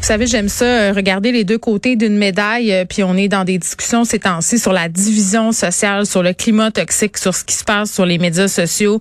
Vous 0.00 0.06
savez, 0.06 0.28
j'aime 0.28 0.48
ça, 0.48 0.64
euh, 0.64 0.92
regarder 0.94 1.32
les 1.32 1.44
deux 1.44 1.58
côtés 1.58 1.96
d'une 1.96 2.16
médaille, 2.16 2.72
euh, 2.72 2.84
puis 2.84 3.02
on 3.02 3.16
est 3.16 3.26
dans 3.28 3.44
des 3.44 3.58
discussions 3.58 4.04
ces 4.04 4.20
temps-ci 4.20 4.58
sur 4.58 4.72
la 4.72 4.88
division 4.88 5.50
sociale, 5.50 6.06
sur 6.06 6.22
le 6.22 6.32
climat 6.32 6.70
toxique, 6.70 7.18
sur 7.18 7.34
ce 7.34 7.44
qui 7.44 7.54
se 7.54 7.64
passe 7.64 7.92
sur 7.92 8.06
les 8.06 8.16
médias 8.16 8.46
sociaux. 8.46 9.00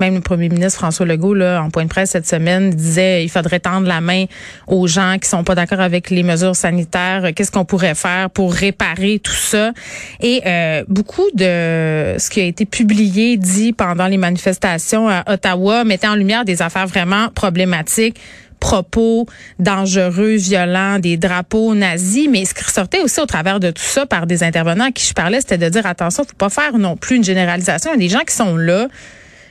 Même 0.00 0.14
le 0.14 0.20
premier 0.20 0.48
ministre 0.48 0.78
François 0.78 1.04
Legault, 1.04 1.34
là, 1.34 1.62
en 1.62 1.70
point 1.70 1.84
de 1.84 1.88
presse 1.88 2.10
cette 2.10 2.26
semaine, 2.26 2.70
disait 2.70 3.24
il 3.24 3.28
faudrait 3.28 3.60
tendre 3.60 3.86
la 3.86 4.00
main 4.00 4.24
aux 4.66 4.86
gens 4.86 5.16
qui 5.20 5.28
sont 5.28 5.44
pas 5.44 5.54
d'accord 5.54 5.80
avec 5.80 6.08
les 6.08 6.22
mesures 6.22 6.56
sanitaires. 6.56 7.28
Qu'est-ce 7.36 7.52
qu'on 7.52 7.66
pourrait 7.66 7.94
faire 7.94 8.30
pour 8.30 8.52
réparer 8.52 9.20
tout 9.22 9.32
ça? 9.32 9.72
Et 10.20 10.40
euh, 10.46 10.82
beaucoup 10.88 11.28
de 11.34 12.16
ce 12.18 12.30
qui 12.30 12.40
a 12.40 12.44
été 12.44 12.64
publié, 12.64 13.36
dit 13.36 13.74
pendant 13.74 14.06
les 14.06 14.16
manifestations 14.16 15.08
à 15.10 15.24
Ottawa, 15.30 15.84
mettait 15.84 16.08
en 16.08 16.14
lumière 16.14 16.44
des 16.46 16.62
affaires 16.62 16.86
vraiment 16.86 17.28
problématiques 17.34 18.18
propos 18.58 19.26
dangereux, 19.58 20.36
violents, 20.36 20.98
des 20.98 21.16
drapeaux 21.16 21.74
nazis, 21.74 22.28
mais 22.30 22.44
ce 22.44 22.54
qui 22.54 22.64
ressortait 22.64 23.00
aussi 23.00 23.20
au 23.20 23.26
travers 23.26 23.60
de 23.60 23.70
tout 23.70 23.82
ça 23.82 24.06
par 24.06 24.26
des 24.26 24.42
intervenants 24.42 24.86
à 24.86 24.92
qui 24.92 25.06
je 25.06 25.14
parlais, 25.14 25.40
c'était 25.40 25.58
de 25.58 25.68
dire 25.68 25.86
attention, 25.86 26.24
faut 26.24 26.34
pas 26.36 26.48
faire 26.48 26.78
non 26.78 26.96
plus 26.96 27.16
une 27.16 27.24
généralisation. 27.24 27.90
Il 27.92 28.02
y 28.02 28.06
a 28.06 28.08
des 28.08 28.12
gens 28.12 28.24
qui 28.24 28.34
sont 28.34 28.56
là, 28.56 28.88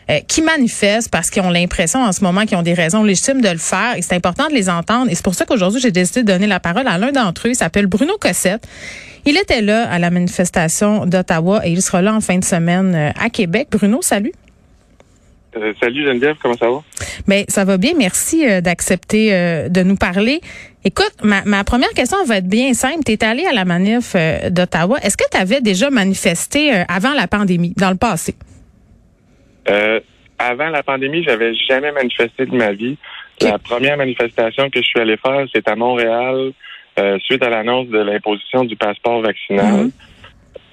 euh, 0.09 0.20
qui 0.27 0.41
manifestent 0.41 1.09
parce 1.09 1.29
qu'ils 1.29 1.41
ont 1.41 1.49
l'impression 1.49 2.01
en 2.01 2.12
ce 2.12 2.23
moment 2.23 2.45
qu'ils 2.45 2.57
ont 2.57 2.63
des 2.63 2.73
raisons 2.73 3.03
légitimes 3.03 3.41
de 3.41 3.49
le 3.49 3.57
faire 3.57 3.95
et 3.98 4.01
c'est 4.01 4.15
important 4.15 4.48
de 4.48 4.53
les 4.53 4.70
entendre. 4.70 5.12
Et 5.12 5.15
c'est 5.15 5.23
pour 5.23 5.35
ça 5.35 5.45
qu'aujourd'hui, 5.45 5.81
j'ai 5.81 5.91
décidé 5.91 6.23
de 6.23 6.31
donner 6.31 6.48
la 6.48 6.59
parole 6.59 6.87
à 6.87 6.98
l'un 6.98 7.12
d'entre 7.12 7.48
eux. 7.48 7.51
Il 7.51 7.55
s'appelle 7.55 7.87
Bruno 7.87 8.13
Cossette. 8.20 8.65
Il 9.26 9.35
était 9.35 9.62
là 9.62 9.89
à 9.89 9.99
la 9.99 10.09
manifestation 10.09 11.05
d'Ottawa 11.05 11.65
et 11.65 11.71
il 11.71 11.81
sera 11.81 12.01
là 12.01 12.13
en 12.13 12.21
fin 12.21 12.37
de 12.37 12.45
semaine 12.45 12.95
euh, 12.95 13.12
à 13.20 13.29
Québec. 13.29 13.67
Bruno, 13.71 14.01
salut. 14.01 14.31
Euh, 15.58 15.74
salut 15.82 16.05
Geneviève, 16.05 16.36
comment 16.41 16.55
ça 16.55 16.70
va? 16.70 16.82
Bien, 17.27 17.44
ça 17.48 17.66
va 17.66 17.77
bien. 17.77 17.94
Merci 17.98 18.48
euh, 18.48 18.62
d'accepter 18.62 19.34
euh, 19.34 19.70
de 19.70 19.82
nous 19.82 19.96
parler. 19.96 20.41
Écoute, 20.84 21.13
ma, 21.24 21.63
première 21.63 21.90
question 21.90 22.24
va 22.26 22.38
être 22.38 22.48
bien 22.48 22.74
simple. 22.74 23.04
Tu 23.05 23.13
es 23.13 23.24
allé 23.24 23.46
à 23.46 23.54
la 23.54 23.66
manif 23.66 24.16
d'Ottawa. 24.50 24.98
Est-ce 25.04 25.18
que 25.18 25.26
tu 25.30 25.38
avais 25.38 25.60
déjà 25.60 25.90
manifesté 25.90 26.72
avant 26.88 27.13
la 27.13 27.28
pandémie, 27.28 27.74
dans 27.76 27.90
le 27.90 27.98
passé? 27.98 28.35
avant 30.40 30.70
la 30.70 30.82
pandémie, 30.82 31.24
j'avais 31.24 31.54
jamais 31.68 31.91
manifesté 31.91 32.46
de 32.46 32.55
ma 32.55 32.72
vie. 32.72 32.96
La 33.41 33.60
première 33.60 33.98
manifestation 33.98 34.70
que 34.70 34.80
je 34.80 34.85
suis 34.85 35.00
allé 35.00 35.18
faire, 35.18 35.46
c'est 35.54 35.68
à 35.68 35.76
Montréal, 35.76 36.54
suite 37.26 37.44
à 37.44 37.50
l'annonce 37.50 37.90
de 37.90 37.98
l'imposition 37.98 38.63
du 38.63 38.78
passeport 38.78 39.22
vaccinal. 39.22 39.90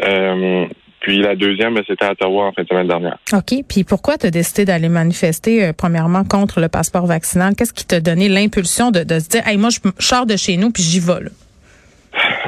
Mm-hmm. 0.00 0.68
Puis 1.04 1.18
la 1.18 1.36
deuxième, 1.36 1.76
c'était 1.86 2.06
à 2.06 2.12
Ottawa 2.12 2.46
en 2.46 2.52
fin 2.52 2.62
de 2.62 2.68
semaine 2.68 2.88
dernière. 2.88 3.18
OK. 3.34 3.62
Puis 3.68 3.84
pourquoi 3.84 4.16
tu 4.16 4.26
as 4.26 4.30
décidé 4.30 4.64
d'aller 4.64 4.88
manifester, 4.88 5.62
euh, 5.62 5.72
premièrement, 5.76 6.24
contre 6.24 6.60
le 6.60 6.70
passeport 6.70 7.04
vaccinal? 7.04 7.52
Qu'est-ce 7.54 7.74
qui 7.74 7.86
t'a 7.86 8.00
donné 8.00 8.30
l'impulsion 8.30 8.90
de, 8.90 9.00
se 9.00 9.28
dire, 9.28 9.46
hey, 9.46 9.58
moi, 9.58 9.68
je 9.68 9.90
sors 9.98 10.24
de 10.24 10.36
chez 10.36 10.56
nous 10.56 10.70
puis 10.70 10.82
j'y 10.82 11.00
vais, 11.00 11.24
là? 11.24 11.30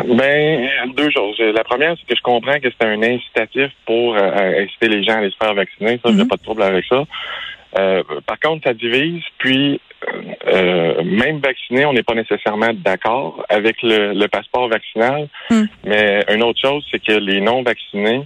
Ben, 0.09 0.69
deux 0.97 1.11
choses. 1.11 1.39
La 1.39 1.65
première, 1.65 1.97
c'est 1.99 2.07
que 2.07 2.17
je 2.17 2.23
comprends 2.23 2.59
que 2.59 2.69
c'est 2.71 2.87
un 2.87 3.03
incitatif 3.03 3.73
pour 3.85 4.17
euh, 4.17 4.63
inciter 4.63 4.89
les 4.89 5.05
gens 5.05 5.17
à 5.17 5.19
aller 5.19 5.31
se 5.31 5.37
faire 5.37 5.53
vacciner. 5.53 6.01
Ça, 6.03 6.11
j'ai 6.13 6.23
mm-hmm. 6.23 6.29
pas 6.29 6.37
de 6.37 6.43
trouble 6.43 6.63
avec 6.63 6.87
ça. 6.87 7.05
Euh, 7.79 8.03
par 8.27 8.41
contre, 8.41 8.67
ça 8.67 8.73
divise. 8.73 9.23
Puis, 9.37 9.83
même 11.05 11.41
vacciné, 11.41 11.85
on 11.85 11.93
n'est 11.93 12.05
pas 12.05 12.15
nécessairement 12.15 12.73
d'accord 12.73 13.45
avec 13.51 13.77
le, 13.83 14.27
passeport 14.29 14.69
vaccinal. 14.69 15.29
Mm. 15.51 15.65
Mais 15.85 16.25
une 16.33 16.43
autre 16.43 16.61
chose, 16.61 16.87
c'est 16.91 17.05
que 17.05 17.13
les 17.13 17.43
non 17.43 17.63
vaccinés 17.63 18.23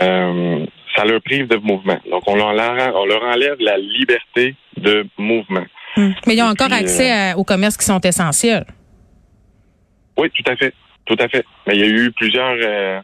euh, 0.00 0.66
ça 0.96 1.04
leur 1.04 1.20
prive 1.22 1.48
de 1.48 1.56
mouvement. 1.56 1.98
Donc, 2.10 2.22
on 2.26 2.36
leur, 2.36 2.48
on 2.48 3.06
leur 3.06 3.22
enlève 3.22 3.56
la 3.60 3.78
liberté 3.78 4.54
de 4.76 5.06
mouvement. 5.18 5.64
Hmm. 5.96 6.12
Mais 6.26 6.34
ils 6.34 6.42
ont 6.42 6.46
encore 6.46 6.72
accès 6.72 7.12
euh, 7.12 7.36
aux 7.36 7.44
commerces 7.44 7.76
qui 7.76 7.84
sont 7.84 8.00
essentiels. 8.00 8.64
Oui, 10.16 10.30
tout 10.30 10.50
à 10.50 10.56
fait. 10.56 10.74
Tout 11.04 11.16
à 11.18 11.28
fait. 11.28 11.44
Mais 11.66 11.76
il 11.76 11.80
y 11.80 11.84
a 11.84 11.88
eu 11.88 12.12
plusieurs... 12.12 12.56
Euh, 12.58 13.00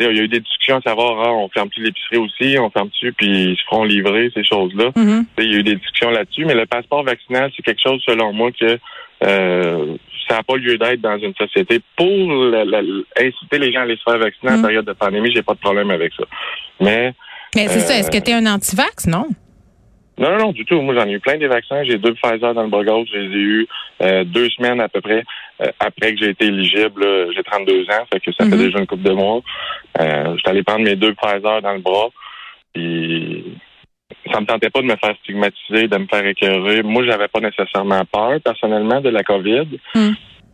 il 0.00 0.16
y 0.16 0.20
a 0.20 0.22
eu 0.22 0.28
des 0.28 0.38
discussions 0.38 0.76
à 0.76 0.80
savoir, 0.82 1.20
ah, 1.26 1.32
on 1.32 1.48
ferme-tu 1.48 1.82
l'épicerie 1.82 2.18
aussi, 2.18 2.56
on 2.56 2.70
ferme-tu, 2.70 3.12
puis 3.14 3.50
ils 3.50 3.56
se 3.56 3.64
feront 3.64 3.82
livrer, 3.82 4.30
ces 4.32 4.44
choses-là. 4.44 4.90
Mm-hmm. 4.90 5.24
Il 5.38 5.52
y 5.52 5.56
a 5.56 5.58
eu 5.58 5.62
des 5.64 5.74
discussions 5.74 6.10
là-dessus, 6.10 6.44
mais 6.44 6.54
le 6.54 6.66
passeport 6.66 7.02
vaccinal, 7.02 7.50
c'est 7.56 7.64
quelque 7.64 7.82
chose, 7.82 8.00
selon 8.06 8.32
moi, 8.32 8.52
que 8.52 8.78
euh, 9.24 9.96
ça 10.28 10.36
n'a 10.36 10.42
pas 10.42 10.56
lieu 10.56 10.76
d'être 10.76 11.00
dans 11.00 11.18
une 11.18 11.34
société. 11.34 11.80
Pour 11.96 12.06
inciter 12.06 13.58
les 13.58 13.72
gens 13.72 13.80
à 13.80 13.82
aller 13.82 13.96
se 13.96 14.02
faire 14.02 14.18
vacciner 14.18 14.52
en 14.52 14.58
mm. 14.58 14.62
période 14.62 14.84
de 14.84 14.92
pandémie, 14.92 15.32
j'ai 15.34 15.42
pas 15.42 15.54
de 15.54 15.60
problème 15.60 15.90
avec 15.90 16.12
ça. 16.14 16.24
Mais. 16.80 17.12
Mais 17.54 17.68
c'est 17.68 17.80
ça. 17.80 17.98
Est-ce 17.98 18.10
que 18.10 18.22
tu 18.22 18.30
es 18.30 18.34
un 18.34 18.46
anti-vax, 18.46 19.06
non? 19.06 19.26
Non, 20.18 20.30
non, 20.32 20.38
non, 20.38 20.52
du 20.52 20.64
tout. 20.64 20.80
Moi, 20.80 20.94
j'en 20.94 21.06
ai 21.06 21.12
eu 21.12 21.20
plein 21.20 21.38
des 21.38 21.46
vaccins. 21.46 21.84
J'ai 21.84 21.96
deux 21.96 22.12
Pfizer 22.14 22.52
dans 22.52 22.64
le 22.64 22.68
bras 22.68 22.82
gauche. 22.82 23.08
Je 23.12 23.18
les 23.18 23.36
ai 23.36 23.40
eu 23.40 23.68
euh, 24.02 24.24
deux 24.24 24.50
semaines 24.50 24.80
à 24.80 24.88
peu 24.88 25.00
près 25.00 25.22
euh, 25.62 25.70
après 25.78 26.12
que 26.12 26.20
j'ai 26.20 26.30
été 26.30 26.46
éligible. 26.46 27.06
J'ai 27.34 27.42
32 27.44 27.84
ans, 27.84 28.04
fait 28.12 28.20
que 28.20 28.32
ça 28.32 28.44
fait 28.44 28.50
mm-hmm. 28.50 28.58
déjà 28.58 28.78
une 28.80 28.86
couple 28.86 29.04
de 29.04 29.12
mois. 29.12 29.40
Euh, 30.00 30.36
J'étais 30.36 30.50
allé 30.50 30.62
prendre 30.64 30.84
mes 30.84 30.96
deux 30.96 31.14
Pfizer 31.14 31.62
dans 31.62 31.72
le 31.72 31.80
bras. 31.80 32.08
Puis 32.74 33.44
ça 34.32 34.40
me 34.40 34.46
tentait 34.46 34.70
pas 34.70 34.80
de 34.80 34.86
me 34.86 34.96
faire 34.96 35.14
stigmatiser, 35.22 35.88
de 35.88 35.98
me 35.98 36.06
faire 36.06 36.24
écœurer. 36.26 36.82
Moi, 36.82 37.04
j'avais 37.04 37.28
pas 37.28 37.40
nécessairement 37.40 38.04
peur, 38.10 38.40
personnellement, 38.42 39.00
de 39.00 39.10
la 39.10 39.22
COVID. 39.22 39.68
Hmm. 39.94 40.10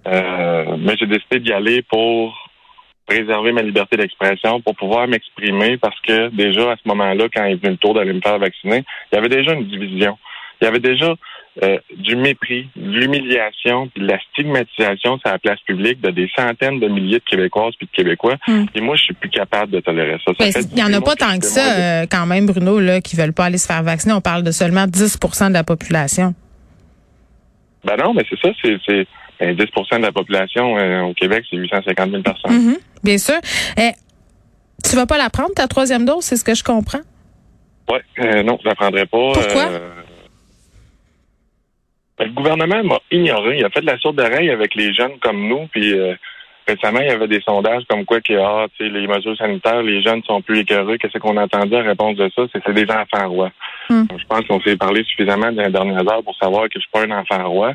Euh, 0.06 0.76
mais 0.78 0.96
j'ai 0.98 1.06
décidé 1.06 1.40
d'y 1.40 1.52
aller 1.52 1.82
pour 1.82 2.36
préserver 3.06 3.52
ma 3.52 3.62
liberté 3.62 3.96
d'expression, 3.96 4.60
pour 4.60 4.74
pouvoir 4.76 5.06
m'exprimer, 5.06 5.76
parce 5.76 5.98
que 6.00 6.28
déjà, 6.28 6.72
à 6.72 6.76
ce 6.76 6.88
moment-là, 6.88 7.26
quand 7.34 7.44
il 7.44 7.52
est 7.52 7.62
venu 7.62 7.72
le 7.72 7.76
tour 7.76 7.94
d'aller 7.94 8.12
me 8.12 8.20
faire 8.20 8.38
vacciner, 8.38 8.84
il 9.12 9.14
y 9.14 9.18
avait 9.18 9.28
déjà 9.28 9.52
une 9.52 9.66
division. 9.66 10.18
Il 10.60 10.64
y 10.64 10.68
avait 10.68 10.80
déjà 10.80 11.14
euh, 11.62 11.78
du 11.96 12.16
mépris, 12.16 12.68
de 12.74 12.98
l'humiliation, 12.98 13.88
de 13.94 14.04
la 14.04 14.18
stigmatisation 14.32 15.18
sur 15.18 15.30
la 15.30 15.38
place 15.38 15.60
publique 15.60 16.00
de 16.00 16.10
des 16.10 16.28
centaines 16.36 16.80
de 16.80 16.88
milliers 16.88 17.20
de 17.20 17.24
Québécoises 17.24 17.74
puis 17.78 17.86
de 17.86 17.92
Québécois. 17.92 18.34
Hmm. 18.48 18.64
Et 18.74 18.80
moi, 18.80 18.96
je 18.96 19.04
suis 19.04 19.14
plus 19.14 19.30
capable 19.30 19.70
de 19.70 19.78
tolérer 19.78 20.18
ça. 20.26 20.32
Ben, 20.36 20.50
il 20.52 20.74
n'y 20.74 20.82
en 20.82 20.92
a 20.92 21.00
pas 21.00 21.14
tant 21.14 21.38
que 21.38 21.46
ça, 21.46 21.78
euh, 21.78 22.06
quand 22.10 22.26
même, 22.26 22.46
Bruno, 22.46 22.80
là, 22.80 23.00
qui 23.00 23.14
veulent 23.14 23.32
pas 23.32 23.44
aller 23.44 23.58
se 23.58 23.68
faire 23.68 23.84
vacciner. 23.84 24.14
On 24.14 24.20
parle 24.20 24.42
de 24.42 24.50
seulement 24.50 24.86
10% 24.86 25.48
de 25.48 25.52
la 25.52 25.62
population. 25.62 26.34
Ben 27.84 27.96
non, 27.98 28.14
mais 28.14 28.24
c'est 28.28 28.40
ça, 28.40 28.48
c'est 28.60 29.06
10% 29.40 29.66
ben, 29.92 29.98
de 29.98 30.02
la 30.02 30.12
population 30.12 30.76
euh, 30.76 31.02
au 31.02 31.14
Québec, 31.14 31.44
c'est 31.48 31.56
850 31.56 32.10
000 32.10 32.22
personnes. 32.22 32.50
Mm-hmm. 32.50 32.78
bien 33.04 33.18
sûr. 33.18 33.38
Eh, 33.78 33.92
tu 34.82 34.96
vas 34.96 35.06
pas 35.06 35.18
la 35.18 35.30
prendre, 35.30 35.54
ta 35.54 35.68
troisième 35.68 36.04
dose, 36.04 36.24
c'est 36.24 36.36
ce 36.36 36.42
que 36.42 36.54
je 36.56 36.64
comprends? 36.64 37.02
Oui, 37.88 37.98
non, 38.44 38.58
je 38.60 38.68
la 38.68 38.74
prendrai 38.74 39.06
pas. 39.06 39.32
Pourquoi? 39.34 39.68
Ben, 42.18 42.26
le 42.26 42.32
gouvernement 42.32 42.82
m'a 42.84 42.98
ignoré. 43.10 43.58
Il 43.58 43.64
a 43.64 43.70
fait 43.70 43.80
de 43.80 43.86
la 43.86 43.98
sourde 43.98 44.16
d'oreille 44.16 44.50
avec 44.50 44.74
les 44.74 44.92
jeunes 44.94 45.18
comme 45.20 45.48
nous. 45.48 45.66
Puis 45.72 45.98
euh, 45.98 46.14
récemment, 46.66 47.00
il 47.00 47.08
y 47.08 47.10
avait 47.10 47.28
des 47.28 47.40
sondages 47.40 47.82
comme 47.88 48.04
quoi 48.04 48.20
que 48.20 48.34
ah, 48.34 48.66
les 48.78 49.06
mesures 49.06 49.36
sanitaires, 49.36 49.82
les 49.82 50.02
jeunes 50.02 50.22
sont 50.24 50.40
plus 50.40 50.60
écœurés. 50.60 50.98
Qu'est-ce 50.98 51.18
qu'on 51.18 51.36
entendait 51.36 51.78
à 51.78 51.82
réponse 51.82 52.16
de 52.16 52.30
ça? 52.34 52.42
C'est 52.52 52.72
des 52.72 52.90
enfants 52.90 53.28
rois. 53.28 53.50
Hmm. 53.90 54.04
Je 54.16 54.24
pense 54.26 54.46
qu'on 54.46 54.60
s'est 54.60 54.76
parlé 54.76 55.02
suffisamment 55.04 55.50
dans 55.52 55.62
les 55.62 55.72
dernières 55.72 56.08
heures 56.12 56.22
pour 56.22 56.36
savoir 56.36 56.64
que 56.64 56.74
je 56.76 56.80
suis 56.80 56.90
pas 56.92 57.02
un 57.02 57.10
enfant 57.10 57.48
roi. 57.48 57.72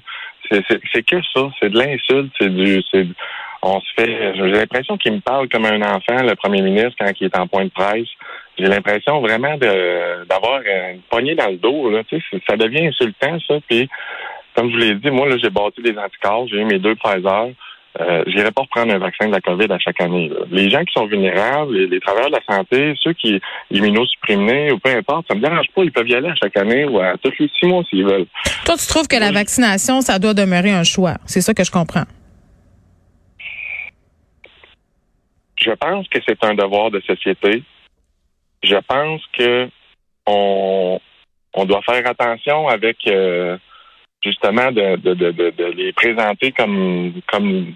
C'est 0.49 1.03
que 1.03 1.17
ça. 1.33 1.49
C'est 1.59 1.69
de 1.69 1.77
l'insulte. 1.77 2.31
C'est 2.39 2.49
du. 2.49 2.81
On 3.61 3.81
se 3.81 3.87
fait. 3.97 4.33
J'ai 4.35 4.51
l'impression 4.51 4.97
qu'il 4.97 5.13
me 5.13 5.19
parle 5.19 5.49
comme 5.49 5.65
un 5.65 5.81
enfant, 5.81 6.23
le 6.23 6.33
premier 6.35 6.61
ministre, 6.61 6.95
quand 6.97 7.11
il 7.19 7.25
est 7.25 7.37
en 7.37 7.45
point 7.45 7.65
de 7.65 7.71
presse 7.71 8.07
j'ai 8.59 8.65
l'impression 8.65 9.21
vraiment 9.21 9.57
de 9.57 10.25
d'avoir 10.25 10.61
une 10.61 11.01
poignée 11.09 11.35
dans 11.35 11.47
le 11.47 11.57
dos. 11.57 11.89
Là, 11.89 12.01
ça 12.47 12.57
devient 12.57 12.87
insultant, 12.87 13.37
ça. 13.47 13.55
Puis, 13.67 13.89
comme 14.59 14.71
je 14.71 14.75
vous 14.75 14.81
l'ai 14.81 14.95
dit, 14.95 15.09
moi, 15.09 15.29
là, 15.29 15.37
j'ai 15.41 15.49
bâti 15.49 15.81
des 15.81 15.97
anticorps, 15.97 16.47
j'ai 16.49 16.57
eu 16.57 16.65
mes 16.65 16.79
deux 16.79 16.95
Pfizer. 16.95 17.47
Euh, 17.99 18.23
j'irai 18.27 18.51
pas 18.51 18.61
reprendre 18.61 18.93
un 18.93 18.99
vaccin 18.99 19.27
de 19.27 19.31
la 19.31 19.39
COVID 19.39 19.71
à 19.71 19.79
chaque 19.79 20.01
année. 20.01 20.29
Les 20.51 20.69
gens 20.69 20.83
qui 20.83 20.91
sont 20.93 21.07
vulnérables, 21.07 21.75
les, 21.75 21.99
travailleurs 22.01 22.29
de 22.29 22.35
la 22.35 22.55
santé, 22.55 22.93
ceux 23.01 23.13
qui 23.13 23.41
immunosupprimés 23.71 24.71
ou 24.73 24.79
peu 24.79 24.91
importe, 24.91 25.27
ça 25.29 25.35
me 25.35 25.41
dérange 25.41 25.67
pas, 25.73 25.83
ils 25.83 25.91
peuvent 25.91 26.07
y 26.09 26.13
aller 26.13 26.27
à 26.27 26.35
chaque 26.35 26.57
année 26.57 26.85
ou 26.85 26.99
à 26.99 27.13
tous 27.17 27.31
les 27.39 27.49
six 27.57 27.65
mois 27.67 27.83
s'ils 27.89 28.05
veulent. 28.05 28.27
Toi, 28.65 28.75
tu 28.75 28.85
trouves 28.85 29.07
que 29.07 29.15
la 29.15 29.31
vaccination, 29.31 30.01
ça 30.01 30.19
doit 30.19 30.33
demeurer 30.33 30.71
un 30.71 30.83
choix. 30.83 31.15
C'est 31.25 31.41
ça 31.41 31.53
que 31.53 31.63
je 31.63 31.71
comprends. 31.71 32.05
Je 35.57 35.71
pense 35.71 36.07
que 36.09 36.19
c'est 36.27 36.43
un 36.43 36.53
devoir 36.53 36.91
de 36.91 36.99
société 37.01 37.63
je 38.63 38.75
pense 38.87 39.21
que 39.37 39.69
on, 40.25 40.99
on 41.53 41.65
doit 41.65 41.81
faire 41.81 42.05
attention 42.07 42.67
avec 42.67 42.97
euh, 43.07 43.57
justement 44.23 44.71
de, 44.71 44.97
de, 44.97 45.13
de, 45.13 45.31
de, 45.31 45.65
les 45.75 45.93
présenter 45.93 46.51
comme 46.51 47.13
comme 47.27 47.73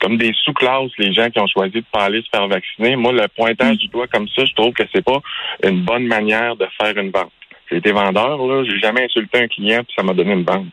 comme 0.00 0.16
des 0.16 0.32
sous-classes, 0.44 0.90
les 0.98 1.12
gens 1.12 1.30
qui 1.30 1.38
ont 1.38 1.46
choisi 1.46 1.74
de 1.74 1.84
pas 1.92 2.04
aller 2.06 2.22
se 2.22 2.28
faire 2.36 2.48
vacciner. 2.48 2.96
Moi, 2.96 3.12
le 3.12 3.28
pointage 3.28 3.76
du 3.78 3.86
doigt 3.86 4.08
comme 4.08 4.26
ça, 4.28 4.44
je 4.44 4.52
trouve 4.54 4.72
que 4.72 4.82
c'est 4.92 5.04
pas 5.04 5.20
une 5.62 5.82
bonne 5.82 6.06
manière 6.06 6.56
de 6.56 6.66
faire 6.80 6.96
une 6.98 7.10
vente. 7.10 7.30
J'ai 7.70 7.76
été 7.76 7.92
vendeur, 7.92 8.36
là, 8.36 8.64
j'ai 8.64 8.80
jamais 8.80 9.04
insulté 9.04 9.38
un 9.38 9.48
client 9.48 9.84
puis 9.84 9.94
ça 9.96 10.02
m'a 10.02 10.12
donné 10.12 10.32
une 10.32 10.44
vente. 10.44 10.66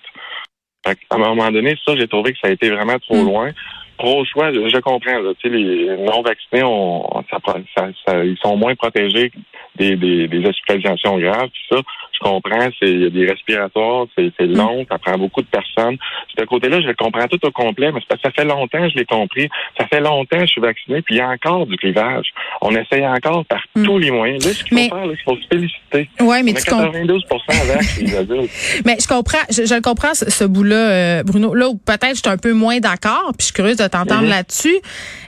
à 0.83 0.93
un 1.11 1.17
moment 1.17 1.51
donné, 1.51 1.75
ça, 1.85 1.95
j'ai 1.95 2.07
trouvé 2.07 2.33
que 2.33 2.39
ça 2.41 2.47
a 2.47 2.51
été 2.51 2.69
vraiment 2.71 2.97
trop 2.99 3.21
mm. 3.21 3.25
loin. 3.25 3.51
pro-choix, 3.99 4.51
je, 4.51 4.67
je 4.67 4.79
comprends. 4.79 5.19
Là, 5.19 5.33
tu 5.39 5.47
sais, 5.47 5.55
les 5.55 5.97
non-vaccinés, 5.97 6.63
on, 6.63 7.23
ça, 7.29 7.37
ça, 7.77 7.87
ça, 8.05 8.25
ils 8.25 8.37
sont 8.37 8.57
moins 8.57 8.75
protégés 8.75 9.31
des, 9.75 9.95
des, 9.95 10.27
des 10.27 10.45
hospitalisations 10.45 11.19
graves. 11.19 11.49
Puis 11.49 11.63
ça, 11.69 11.77
je 12.21 12.29
comprends, 12.29 12.69
c'est 12.79 12.89
il 12.89 13.01
y 13.01 13.05
a 13.05 13.09
des 13.09 13.25
respiratoires, 13.27 14.05
c'est 14.17 14.31
c'est 14.37 14.45
long, 14.47 14.85
ça 14.89 14.97
prend 14.97 15.17
beaucoup 15.17 15.41
de 15.41 15.47
personnes. 15.47 15.97
Ce 16.37 16.43
côté-là, 16.45 16.81
je 16.81 16.87
le 16.87 16.93
comprends 16.95 17.27
tout 17.27 17.43
au 17.45 17.51
complet, 17.51 17.91
mais 17.91 17.99
c'est 18.01 18.07
parce 18.07 18.21
que 18.21 18.27
ça 18.29 18.33
fait 18.43 18.47
longtemps 18.47 18.79
que 18.79 18.89
je 18.89 18.95
l'ai 18.95 19.05
compris. 19.05 19.49
Ça 19.77 19.85
fait 19.87 19.99
longtemps 20.01 20.37
que 20.39 20.45
je 20.45 20.51
suis 20.51 20.61
vacciné, 20.61 21.01
puis 21.01 21.15
il 21.15 21.17
y 21.19 21.21
a 21.21 21.29
encore 21.29 21.65
du 21.65 21.75
clivage. 21.77 22.27
On 22.61 22.75
essaye 22.75 23.05
encore 23.07 23.45
par 23.45 23.59
Mm. 23.75 23.83
tous 23.85 23.97
les 23.99 24.11
moyens. 24.11 24.45
Là, 24.45 24.53
ce 24.53 24.63
qu'il 24.63 24.77
faut 24.77 24.95
faire, 24.95 25.05
là, 25.05 25.13
il 25.13 25.23
faut 25.23 25.35
se 25.35 25.47
féliciter. 25.51 26.09
Ouais, 26.21 26.43
mais 26.43 26.51
On 26.51 26.55
tu 26.55 26.65
comprends. 26.71 26.91
92 26.91 27.23
avec 27.71 27.97
les 28.01 28.15
adultes. 28.15 28.51
Mais 28.85 28.97
je 28.99 29.07
comprends, 29.07 29.37
je, 29.49 29.65
je 29.65 29.73
le 29.75 29.81
comprends 29.81 30.13
ce, 30.13 30.29
ce 30.29 30.43
bout-là, 30.43 30.75
euh, 31.19 31.23
Bruno. 31.23 31.53
Là 31.53 31.69
où 31.69 31.75
peut-être 31.77 32.15
je 32.15 32.19
suis 32.21 32.29
un 32.29 32.37
peu 32.37 32.53
moins 32.53 32.79
d'accord, 32.79 33.31
puis 33.37 33.41
je 33.41 33.45
suis 33.45 33.53
curieuse 33.53 33.77
de 33.77 33.87
t'entendre 33.87 34.23
Mhm. 34.23 34.29
là-dessus. 34.29 34.75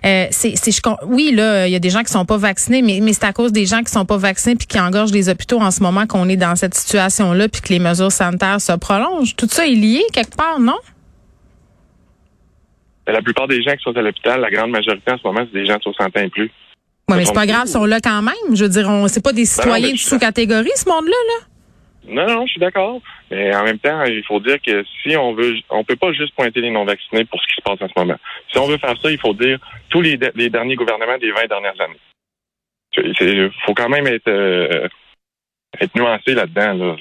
Euh, 0.06 0.26
c'est, 0.32 0.56
c'est, 0.56 0.72
je 0.72 0.82
oui, 1.06 1.32
là, 1.34 1.68
il 1.68 1.72
y 1.72 1.76
a 1.76 1.80
des 1.80 1.90
gens 1.90 2.02
qui 2.04 2.12
sont 2.12 2.26
pas 2.26 2.38
vaccinés, 2.38 2.82
mais, 2.82 3.00
mais 3.02 3.14
c'est 3.14 3.26
à 3.26 3.34
cause 3.34 3.52
des 3.52 3.66
gens 3.66 3.84
qui 3.84 3.92
sont 3.92 4.06
pas 4.06 4.18
vaccinés 4.18 4.56
puis 4.56 4.68
qui 4.68 4.80
engorgent 4.80 5.12
les 5.14 5.30
hôpitaux 5.30 5.60
en 5.62 5.72
ce 5.72 5.82
moment 5.84 6.08
qu'on 6.08 6.28
est 6.30 6.36
dans 6.38 6.56
cette 6.56 6.74
situation-là, 6.82 7.48
puis 7.50 7.62
que 7.62 7.70
les 7.70 7.80
mesures 7.80 8.12
sanitaires 8.12 8.62
se 8.62 8.74
prolongent. 8.74 9.36
Tout 9.36 9.48
ça 9.48 9.66
est 9.66 9.72
lié 9.76 10.04
quelque 10.14 10.36
part, 10.36 10.60
non? 10.60 10.78
Mais 13.08 13.14
La 13.14 13.22
plupart 13.22 13.48
des 13.48 13.62
gens 13.64 13.72
qui 13.72 13.84
sont 13.84 13.96
à 13.96 14.02
l'hôpital, 14.02 14.42
la 14.42 14.52
grande 14.52 14.72
majorité 14.72 15.12
en 15.12 15.18
ce 15.18 15.26
moment, 15.26 15.46
c'est 15.46 15.60
des 15.60 15.66
gens 15.66 15.78
de 15.78 15.84
60 15.84 16.18
ans 16.18 16.22
et 16.22 16.30
plus. 16.30 16.52
Ouais, 17.10 17.18
mais 17.18 17.26
c'est 17.26 17.34
pas 17.34 17.46
grave, 17.46 17.64
ils 17.66 17.72
sont 17.72 17.86
là 17.86 18.00
quand 18.00 18.22
même. 18.22 18.56
Je 18.56 18.64
veux 18.64 18.70
dire, 18.70 18.88
on, 18.88 19.08
c'est 19.08 19.24
pas 19.24 19.34
des 19.34 19.46
citoyens 19.46 19.88
mais 19.88 19.94
de 19.94 19.98
sous-catégorie, 19.98 20.72
ce 20.76 20.88
monde-là, 20.88 21.16
là. 21.28 21.46
Non, 22.08 22.28
non, 22.28 22.46
je 22.46 22.52
suis 22.52 22.60
d'accord. 22.60 23.00
Mais 23.30 23.56
en 23.56 23.64
même 23.64 23.80
temps, 23.80 24.04
il 24.04 24.24
faut 24.24 24.40
dire 24.40 24.58
que 24.66 24.84
si 25.02 25.16
on 25.16 25.34
veut, 25.34 25.56
on 25.70 25.84
peut 25.84 25.96
pas 25.96 26.12
juste 26.14 26.34
pointer 26.36 26.62
les 26.62 26.72
non-vaccinés 26.72 27.26
pour 27.26 27.40
ce 27.42 27.48
qui 27.48 27.56
se 27.56 27.62
passe 27.62 27.82
en 27.82 27.88
ce 27.88 28.00
moment. 28.00 28.18
Si 28.52 28.58
on 28.58 28.68
veut 28.68 28.78
faire 28.78 28.96
ça, 29.02 29.12
il 29.12 29.20
faut 29.20 29.34
dire 29.34 29.60
tous 29.90 30.02
les 30.02 30.18
derniers 30.18 30.76
gouvernements 30.76 31.18
des 31.18 31.32
20 31.32 31.48
dernières 31.48 31.80
années. 31.80 32.00
Il 32.98 33.52
faut 33.66 33.74
quand 33.74 33.90
même 33.90 34.08
être, 34.08 34.28
euh, 34.28 34.88
être 35.80 35.96
nuancé 35.96 36.34
là-dedans. 36.34 36.74
Là. 36.74 36.96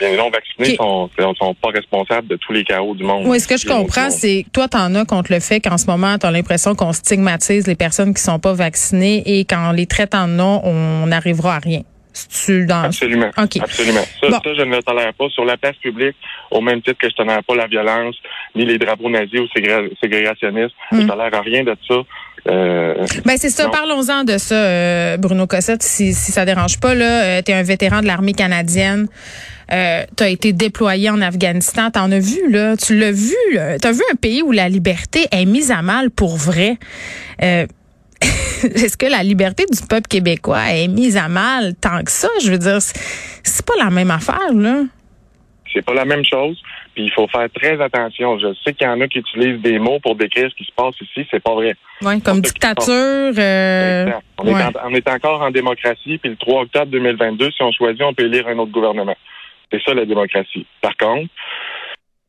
Les 0.00 0.16
non-vaccinés 0.16 0.76
Ok. 0.78 1.10
sont, 1.18 1.34
sont 1.34 1.54
pas 1.54 1.70
responsables 1.70 2.28
de 2.28 2.36
tous 2.36 2.52
les 2.52 2.64
chaos 2.64 2.94
du 2.94 3.02
monde. 3.02 3.22
Oui, 3.26 3.40
ce 3.40 3.48
que 3.48 3.56
je 3.56 3.66
comprends, 3.66 4.10
c'est 4.10 4.44
que 4.44 4.50
toi, 4.50 4.68
t'en 4.68 4.94
as 4.94 5.04
contre 5.06 5.32
le 5.32 5.40
fait 5.40 5.60
qu'en 5.60 5.78
ce 5.78 5.86
moment, 5.86 6.18
t'as 6.18 6.30
l'impression 6.30 6.74
qu'on 6.74 6.92
stigmatise 6.92 7.66
les 7.66 7.76
personnes 7.76 8.12
qui 8.12 8.22
sont 8.22 8.38
pas 8.38 8.52
vaccinées 8.52 9.22
et 9.24 9.44
qu'en 9.46 9.72
les 9.72 9.86
traitant 9.86 10.28
de 10.28 10.32
non, 10.34 10.60
on 10.64 11.06
n'arrivera 11.06 11.56
à 11.56 11.58
rien. 11.60 11.80
Dans... 12.48 12.84
Absolument. 12.84 13.28
OK. 13.38 13.56
Absolument. 13.60 14.00
Ça, 14.22 14.28
Bon. 14.30 14.36
ça, 14.42 14.54
je 14.56 14.62
ne 14.62 14.76
le 14.76 14.82
tolère 14.82 15.12
pas. 15.12 15.28
Sur 15.30 15.44
la 15.44 15.58
place 15.58 15.76
publique, 15.76 16.16
au 16.50 16.62
même 16.62 16.80
titre 16.80 16.96
que 16.98 17.10
je 17.10 17.14
tolère 17.14 17.44
pas 17.44 17.54
la 17.54 17.66
violence, 17.66 18.16
ni 18.54 18.64
les 18.64 18.78
drapeaux 18.78 19.10
nazis 19.10 19.40
ou 19.40 19.46
ségré- 19.54 19.90
ségrégationnistes, 20.02 20.74
je 20.92 20.96
Mm. 21.02 21.06
tolère 21.08 21.42
rien 21.44 21.64
de 21.64 21.76
ça. 21.86 21.94
Euh, 22.48 22.94
Ben 23.24 23.36
c'est 23.38 23.50
ça, 23.50 23.68
parlons-en 23.68 24.24
de 24.24 24.38
ça, 24.38 24.54
euh, 24.54 25.16
Bruno 25.16 25.46
Cossette, 25.46 25.82
si, 25.82 26.14
si 26.14 26.32
ça 26.32 26.44
dérange 26.44 26.78
pas. 26.78 26.94
là, 26.94 27.42
tu 27.42 27.50
es 27.50 27.54
un 27.54 27.62
vétéran 27.62 28.00
de 28.00 28.06
l'armée 28.06 28.34
canadienne. 28.34 29.08
Euh, 29.72 30.04
tu 30.16 30.22
as 30.22 30.28
été 30.28 30.52
déployé 30.52 31.10
en 31.10 31.20
Afghanistan. 31.20 31.90
T'en 31.90 32.10
as 32.12 32.20
vu, 32.20 32.50
là. 32.50 32.76
Tu 32.76 32.96
l'as 32.98 33.12
vu, 33.12 33.34
là. 33.52 33.78
Tu 33.78 33.88
as 33.88 33.92
vu 33.92 34.02
un 34.12 34.16
pays 34.16 34.42
où 34.42 34.52
la 34.52 34.68
liberté 34.68 35.26
est 35.32 35.44
mise 35.44 35.70
à 35.70 35.82
mal 35.82 36.10
pour 36.10 36.36
vrai? 36.36 36.76
Euh, 37.42 37.66
Est-ce 38.62 38.96
que 38.96 39.06
la 39.06 39.22
liberté 39.22 39.64
du 39.70 39.82
peuple 39.86 40.08
québécois 40.08 40.70
est 40.72 40.88
mise 40.88 41.16
à 41.16 41.28
mal 41.28 41.74
tant 41.74 42.02
que 42.02 42.10
ça? 42.10 42.28
Je 42.42 42.50
veux 42.50 42.58
dire, 42.58 42.78
c'est 42.80 43.66
pas 43.66 43.74
la 43.78 43.90
même 43.90 44.10
affaire, 44.10 44.52
là. 44.54 44.84
c'est 45.72 45.84
pas 45.84 45.94
la 45.94 46.04
même 46.04 46.24
chose. 46.24 46.56
Puis 46.96 47.04
il 47.04 47.12
faut 47.12 47.28
faire 47.28 47.46
très 47.54 47.80
attention. 47.80 48.38
Je 48.38 48.48
sais 48.64 48.72
qu'il 48.72 48.86
y 48.86 48.90
en 48.90 48.98
a 49.02 49.06
qui 49.06 49.18
utilisent 49.18 49.60
des 49.60 49.78
mots 49.78 50.00
pour 50.00 50.16
décrire 50.16 50.50
ce 50.50 50.56
qui 50.56 50.64
se 50.64 50.72
passe 50.74 50.94
ici. 51.00 51.24
C'est 51.30 51.42
pas 51.42 51.54
vrai. 51.54 51.76
Comme 52.24 52.40
dictature. 52.40 52.92
euh, 53.38 54.10
on, 54.38 54.44
ouais. 54.46 54.60
est 54.60 54.64
en- 54.64 54.72
on 54.90 54.94
est 54.94 55.08
encore 55.08 55.42
en 55.42 55.50
démocratie. 55.50 56.16
Puis 56.18 56.30
le 56.30 56.36
3 56.36 56.62
octobre 56.62 56.86
2022, 56.86 57.50
si 57.52 57.62
on 57.62 57.70
choisit, 57.70 58.02
on 58.02 58.14
peut 58.14 58.24
élire 58.24 58.48
un 58.48 58.58
autre 58.58 58.72
gouvernement. 58.72 59.16
C'est 59.70 59.82
ça 59.82 59.92
la 59.94 60.06
démocratie. 60.06 60.66
Par 60.80 60.96
contre, 60.96 61.28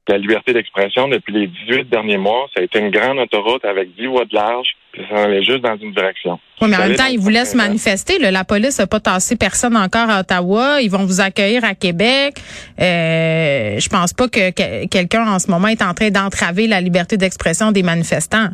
la 0.07 0.17
liberté 0.17 0.53
d'expression, 0.53 1.07
depuis 1.07 1.33
les 1.33 1.47
18 1.47 1.89
derniers 1.89 2.17
mois, 2.17 2.47
ça 2.53 2.61
a 2.61 2.63
été 2.63 2.79
une 2.79 2.91
grande 2.91 3.19
autoroute 3.19 3.65
avec 3.65 3.95
10 3.95 4.07
voies 4.07 4.25
de 4.25 4.35
large. 4.35 4.69
Puis 4.91 5.03
ça 5.09 5.23
allait 5.23 5.43
juste 5.43 5.59
dans 5.59 5.77
une 5.77 5.91
direction. 5.91 6.39
Oui, 6.61 6.69
mais 6.69 6.77
en 6.77 6.79
même 6.79 6.95
temps, 6.95 7.05
ils 7.05 7.19
vous 7.19 7.29
laissent 7.29 7.55
manifester. 7.55 8.17
là. 8.19 8.31
La 8.31 8.43
police 8.43 8.79
n'a 8.79 8.87
pas 8.87 8.99
tassé 8.99 9.35
personne 9.35 9.75
encore 9.75 10.09
à 10.09 10.21
Ottawa. 10.21 10.81
Ils 10.81 10.89
vont 10.89 11.05
vous 11.05 11.21
accueillir 11.21 11.63
à 11.63 11.75
Québec. 11.75 12.35
Euh, 12.79 13.79
je 13.79 13.89
pense 13.89 14.13
pas 14.13 14.27
que, 14.27 14.51
que 14.51 14.87
quelqu'un 14.87 15.27
en 15.27 15.39
ce 15.39 15.51
moment 15.51 15.67
est 15.67 15.81
en 15.81 15.93
train 15.93 16.09
d'entraver 16.09 16.67
la 16.67 16.81
liberté 16.81 17.17
d'expression 17.17 17.71
des 17.71 17.83
manifestants. 17.83 18.49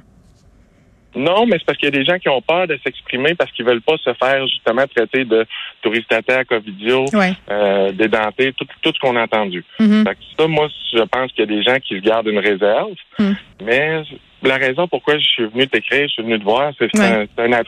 Non, 1.16 1.46
mais 1.46 1.58
c'est 1.60 1.66
parce 1.66 1.78
qu'il 1.78 1.86
y 1.94 1.96
a 1.96 2.00
des 2.00 2.06
gens 2.06 2.18
qui 2.18 2.28
ont 2.30 2.42
peur 2.42 2.68
de 2.68 2.80
s'exprimer 2.84 3.36
parce 3.36 3.52
qu'ils 3.52 3.66
veulent 3.66 3.82
pas 3.82 3.98
se 3.98 4.14
faire 4.14 4.46
justement 4.48 4.86
traiter 4.88 5.26
de 5.26 5.46
touristataire, 5.82 6.46
covidio, 6.48 7.06
Ouais. 7.14 7.34
euh, 7.52 7.92
d'édenté, 7.92 8.54
tout, 8.54 8.66
tout 8.82 8.92
ce 8.94 9.00
qu'on 9.00 9.16
a 9.16 9.24
entendu. 9.24 9.64
Mhm. 9.80 10.04
Fait 10.06 10.16
que 10.16 10.22
ça, 10.40 10.48
moi, 10.48 10.68
je 10.94 11.04
pense 11.04 11.32
qu'il 11.32 11.42
y 11.42 11.44
a 11.44 11.56
des 11.58 11.64
gens 11.64 11.78
qui 11.80 11.96
se 11.96 12.02
gardent 12.02 12.28
une 12.28 12.40
réserve. 12.40 12.94
Mm. 13.20 13.32
Mais 13.64 14.02
la 14.44 14.56
raison 14.58 14.88
pourquoi 14.88 15.18
je 15.18 15.24
suis 15.28 15.46
venu 15.46 15.68
t'écrire, 15.68 16.08
je 16.08 16.14
suis 16.14 16.24
venu 16.24 16.40
te 16.40 16.44
voir, 16.44 16.74
c'est 16.80 16.90
Ouais. 16.98 17.28
un, 17.38 17.52
un, 17.54 17.62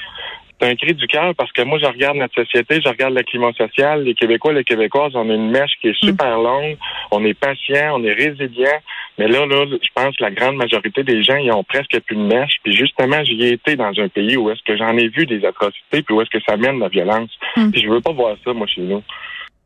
c'est 0.59 0.69
un 0.69 0.75
cri 0.75 0.93
du 0.93 1.07
cœur 1.07 1.35
parce 1.35 1.51
que 1.51 1.61
moi, 1.63 1.79
je 1.79 1.85
regarde 1.85 2.17
notre 2.17 2.35
société, 2.35 2.79
je 2.83 2.87
regarde 2.87 3.13
le 3.13 3.23
climat 3.23 3.51
social. 3.53 4.03
Les 4.03 4.13
Québécois, 4.13 4.53
les 4.53 4.63
Québécoises, 4.63 5.11
on 5.15 5.29
a 5.29 5.33
une 5.33 5.51
mèche 5.51 5.73
qui 5.81 5.89
est 5.89 5.99
super 5.99 6.37
longue. 6.37 6.77
On 7.11 7.23
est 7.25 7.33
patient, 7.33 7.95
on 7.99 8.03
est 8.03 8.13
résilient. 8.13 8.79
Mais 9.17 9.27
là, 9.27 9.45
là, 9.45 9.65
je 9.69 9.89
pense 9.93 10.15
que 10.15 10.23
la 10.23 10.31
grande 10.31 10.55
majorité 10.55 11.03
des 11.03 11.23
gens, 11.23 11.35
ils 11.35 11.51
ont 11.51 11.63
presque 11.63 11.99
plus 12.01 12.15
de 12.15 12.21
mèche. 12.21 12.57
Puis 12.63 12.73
justement, 12.73 13.23
j'y 13.23 13.43
ai 13.43 13.53
été 13.53 13.75
dans 13.75 13.91
un 13.99 14.07
pays 14.07 14.37
où 14.37 14.49
est-ce 14.49 14.63
que 14.63 14.77
j'en 14.77 14.97
ai 14.97 15.09
vu 15.09 15.25
des 15.25 15.43
atrocités, 15.45 16.01
puis 16.01 16.13
où 16.13 16.21
est-ce 16.21 16.29
que 16.29 16.43
ça 16.47 16.55
mène 16.55 16.79
la 16.79 16.87
violence. 16.87 17.31
Mm. 17.57 17.71
Puis 17.71 17.81
je 17.81 17.89
veux 17.89 18.01
pas 18.01 18.13
voir 18.13 18.35
ça, 18.43 18.53
moi, 18.53 18.67
chez 18.67 18.81
nous. 18.81 19.03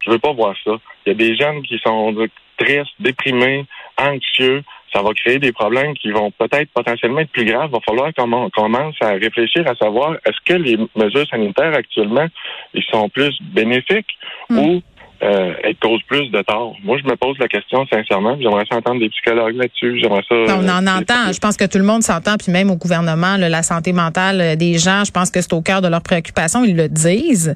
Je 0.03 0.11
veux 0.11 0.19
pas 0.19 0.33
voir 0.33 0.55
ça. 0.63 0.71
Il 1.05 1.09
y 1.09 1.11
a 1.11 1.15
des 1.15 1.35
jeunes 1.35 1.61
qui 1.63 1.77
sont 1.79 2.15
tristes, 2.57 2.93
déprimés, 2.99 3.65
anxieux. 3.97 4.63
Ça 4.93 5.01
va 5.01 5.13
créer 5.13 5.39
des 5.39 5.51
problèmes 5.51 5.93
qui 5.93 6.11
vont 6.11 6.31
peut-être 6.31 6.69
potentiellement 6.73 7.19
être 7.19 7.31
plus 7.31 7.45
graves. 7.45 7.69
Il 7.69 7.73
va 7.73 7.79
falloir 7.85 8.13
qu'on 8.13 8.31
on 8.33 8.49
commence 8.49 8.95
à 9.01 9.11
réfléchir 9.11 9.67
à 9.67 9.75
savoir 9.75 10.15
est-ce 10.25 10.39
que 10.45 10.53
les 10.53 10.77
mesures 10.95 11.27
sanitaires 11.27 11.73
actuellement, 11.75 12.27
ils 12.73 12.83
sont 12.83 13.09
plus 13.09 13.37
bénéfiques 13.41 14.17
Mm. 14.49 14.57
ou 14.57 14.81
euh, 15.21 15.53
elles 15.63 15.75
causent 15.75 16.03
plus 16.03 16.29
de 16.29 16.41
tort. 16.43 16.75
Moi, 16.83 16.97
je 17.03 17.09
me 17.09 17.15
pose 17.17 17.37
la 17.39 17.47
question 17.47 17.85
sincèrement. 17.91 18.37
J'aimerais 18.39 18.63
ça 18.69 18.77
entendre 18.77 19.01
des 19.01 19.09
psychologues 19.09 19.55
là-dessus. 19.55 19.99
J'aimerais 20.01 20.23
ça. 20.29 20.35
On 20.35 20.67
en 20.69 20.87
euh, 20.87 20.99
entend. 20.99 21.33
Je 21.33 21.39
pense 21.39 21.57
que 21.57 21.65
tout 21.65 21.77
le 21.77 21.83
monde 21.83 22.03
s'entend, 22.03 22.37
puis 22.37 22.51
même 22.53 22.71
au 22.71 22.77
gouvernement, 22.77 23.35
là, 23.35 23.49
la 23.49 23.61
santé 23.61 23.91
mentale 23.91 24.39
euh, 24.39 24.55
des 24.55 24.77
gens, 24.77 25.03
je 25.03 25.11
pense 25.11 25.29
que 25.29 25.41
c'est 25.41 25.53
au 25.53 25.61
cœur 25.61 25.81
de 25.81 25.89
leurs 25.89 26.01
préoccupations. 26.03 26.63
Ils 26.63 26.75
le 26.75 26.87
disent. 26.87 27.53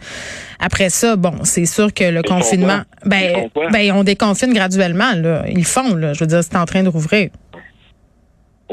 Après 0.60 0.90
ça, 0.90 1.16
bon, 1.16 1.34
c'est 1.44 1.66
sûr 1.66 1.94
que 1.94 2.04
le 2.04 2.22
Ils 2.24 2.30
confinement, 2.30 2.82
ben, 3.06 3.50
ben, 3.72 3.92
on 3.94 4.04
déconfine 4.04 4.54
graduellement. 4.54 5.14
Là. 5.16 5.44
Ils 5.48 5.66
font. 5.66 5.96
Là. 5.96 6.14
Je 6.14 6.20
veux 6.20 6.28
dire, 6.28 6.44
c'est 6.44 6.58
en 6.58 6.66
train 6.66 6.84
de 6.84 6.90
rouvrir. 6.90 7.30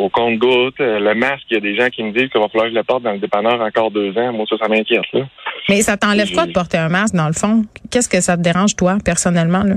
Au 0.04 0.08
compte-goutte, 0.08 0.80
euh, 0.80 0.98
le 0.98 1.14
masque, 1.14 1.44
il 1.50 1.54
y 1.54 1.56
a 1.56 1.60
des 1.60 1.76
gens 1.76 1.88
qui 1.88 2.02
me 2.02 2.10
disent 2.12 2.30
qu'il 2.30 2.40
va 2.40 2.48
falloir 2.48 2.66
que 2.68 2.72
je 2.72 2.78
le 2.78 2.84
porte 2.84 3.02
dans 3.02 3.12
le 3.12 3.18
dépanneur 3.18 3.60
encore 3.60 3.90
deux 3.90 4.16
ans. 4.18 4.32
Moi, 4.32 4.46
ça, 4.48 4.56
ça 4.58 4.68
m'inquiète. 4.68 5.02
là. 5.12 5.20
Mais 5.68 5.82
ça 5.82 5.96
t'enlève 5.96 6.32
quoi 6.32 6.46
de 6.46 6.52
porter 6.52 6.78
un 6.78 6.88
masque, 6.88 7.14
dans 7.14 7.26
le 7.26 7.32
fond? 7.32 7.62
Qu'est-ce 7.90 8.08
que 8.08 8.20
ça 8.20 8.36
te 8.36 8.42
dérange, 8.42 8.76
toi, 8.76 8.96
personnellement? 9.04 9.62
Là? 9.62 9.74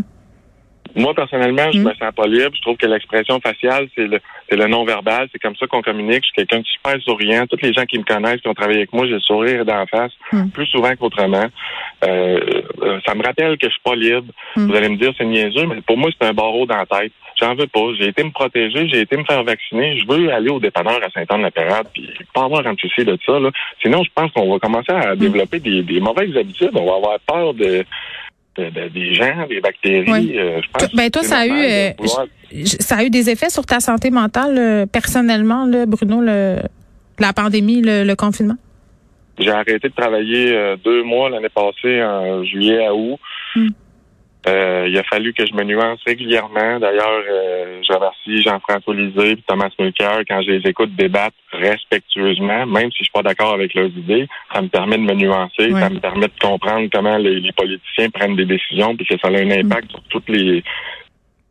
Moi, 0.95 1.13
personnellement, 1.15 1.71
je 1.71 1.79
Mm. 1.79 1.83
me 1.83 1.93
sens 1.95 2.13
pas 2.15 2.27
libre. 2.27 2.51
Je 2.55 2.61
trouve 2.61 2.77
que 2.77 2.85
l'expression 2.85 3.39
faciale, 3.39 3.87
c'est 3.95 4.05
le, 4.05 4.19
c'est 4.47 4.55
le 4.55 4.67
non-verbal. 4.67 5.27
C'est 5.31 5.39
comme 5.39 5.55
ça 5.55 5.65
qu'on 5.65 5.81
communique. 5.81 6.21
Je 6.21 6.27
suis 6.27 6.33
quelqu'un 6.35 6.59
de 6.59 6.65
super 6.65 7.01
souriant. 7.01 7.47
Tous 7.47 7.57
les 7.63 7.73
gens 7.73 7.85
qui 7.85 7.97
me 7.97 8.03
connaissent, 8.03 8.41
qui 8.41 8.47
ont 8.47 8.53
travaillé 8.53 8.79
avec 8.79 8.93
moi, 8.93 9.05
j'ai 9.07 9.13
le 9.13 9.19
sourire 9.19 9.65
d'en 9.65 9.85
face, 9.87 10.11
Mm. 10.31 10.49
plus 10.49 10.67
souvent 10.67 10.95
qu'autrement. 10.95 11.47
Euh, 12.05 12.61
euh, 12.83 12.99
ça 13.07 13.15
me 13.15 13.23
rappelle 13.23 13.57
que 13.57 13.67
je 13.67 13.71
suis 13.71 13.81
pas 13.83 13.95
libre. 13.95 14.27
Mm. 14.55 14.67
Vous 14.67 14.75
allez 14.75 14.89
me 14.89 14.97
dire, 14.97 15.11
c'est 15.17 15.25
niaiseux, 15.25 15.65
mais 15.65 15.81
pour 15.81 15.97
moi, 15.97 16.11
c'est 16.19 16.27
un 16.27 16.33
barreau 16.33 16.65
dans 16.67 16.77
la 16.77 16.85
tête. 16.85 17.11
J'en 17.43 17.55
veux 17.55 17.67
pas. 17.67 17.81
J'ai 17.99 18.07
été 18.07 18.23
me 18.23 18.31
protéger, 18.31 18.87
j'ai 18.87 19.01
été 19.01 19.17
me 19.17 19.25
faire 19.25 19.43
vacciner. 19.43 19.99
Je 19.99 20.07
veux 20.07 20.31
aller 20.31 20.49
au 20.49 20.59
dépanneur 20.59 20.99
à 21.03 21.09
Saint-Anne-la-Pérade, 21.11 21.87
puis 21.93 22.09
pas 22.33 22.45
avoir 22.45 22.65
un 22.65 22.75
souci 22.77 23.03
de 23.03 23.17
ça. 23.25 23.37
Là. 23.37 23.49
Sinon, 23.81 24.01
je 24.03 24.09
pense 24.15 24.31
qu'on 24.31 24.49
va 24.51 24.59
commencer 24.59 24.91
à 24.91 25.15
développer 25.15 25.59
des, 25.59 25.83
des 25.83 25.99
mauvaises 25.99 26.35
habitudes. 26.37 26.71
On 26.73 26.85
va 26.85 26.95
avoir 26.95 27.19
peur 27.27 27.53
de, 27.53 27.83
de- 28.57 28.69
de- 28.69 28.87
des 28.89 29.13
gens, 29.13 29.45
des 29.49 29.59
bactéries. 29.59 30.09
Oui. 30.11 30.33
Euh, 30.37 30.61
je 30.63 30.67
pense 30.71 30.95
ben, 30.95 31.09
toi, 31.09 31.23
ça 31.23 31.39
a 31.39 31.45
eu, 31.47 31.51
euh, 31.51 31.91
Ça 32.79 32.97
a 32.97 33.03
eu 33.03 33.09
des 33.09 33.29
effets 33.29 33.49
sur 33.49 33.65
ta 33.65 33.79
santé 33.81 34.09
mentale, 34.09 34.55
euh, 34.57 34.85
personnellement, 34.85 35.65
là, 35.65 35.85
Bruno, 35.85 36.21
le, 36.21 36.57
la 37.19 37.33
pandémie, 37.33 37.81
le, 37.81 38.03
le 38.05 38.15
confinement? 38.15 38.55
J'ai 39.39 39.49
arrêté 39.49 39.89
de 39.89 39.93
travailler 39.95 40.75
deux 40.85 41.01
mois 41.03 41.29
l'année 41.29 41.49
passée, 41.49 42.03
en 42.03 42.43
juillet 42.45 42.85
à 42.85 42.93
août. 42.93 43.19
Mm. 43.55 43.67
Euh, 44.45 44.87
il 44.89 44.97
a 44.97 45.03
fallu 45.03 45.33
que 45.33 45.45
je 45.45 45.53
me 45.53 45.63
nuance 45.63 45.99
régulièrement. 46.05 46.79
D'ailleurs, 46.79 47.21
euh, 47.29 47.79
je 47.87 47.93
remercie 47.93 48.41
Jean-François 48.41 48.93
Lisée 48.93 49.31
et 49.31 49.37
Thomas 49.47 49.69
Mulcair 49.79 50.19
quand 50.27 50.41
je 50.41 50.51
les 50.51 50.69
écoute 50.69 50.93
débattre 50.95 51.35
respectueusement, 51.53 52.65
même 52.65 52.91
si 52.91 52.97
je 52.99 53.03
suis 53.05 53.11
pas 53.13 53.21
d'accord 53.23 53.53
avec 53.53 53.73
leurs 53.73 53.87
idées. 53.87 54.27
Ça 54.53 54.61
me 54.61 54.67
permet 54.67 54.97
de 54.97 55.03
me 55.03 55.13
nuancer, 55.13 55.71
Ouais. 55.71 55.79
ça 55.79 55.89
me 55.89 55.99
permet 55.99 56.27
de 56.27 56.39
comprendre 56.41 56.89
comment 56.93 57.17
les, 57.17 57.39
les 57.39 57.51
politiciens 57.53 58.09
prennent 58.09 58.35
des 58.35 58.45
décisions, 58.45 58.95
puis 58.97 59.05
que 59.05 59.15
ça 59.17 59.29
a 59.29 59.31
un 59.31 59.51
impact 59.51 59.91
sur 59.91 60.01
toutes 60.09 60.29
les 60.29 60.63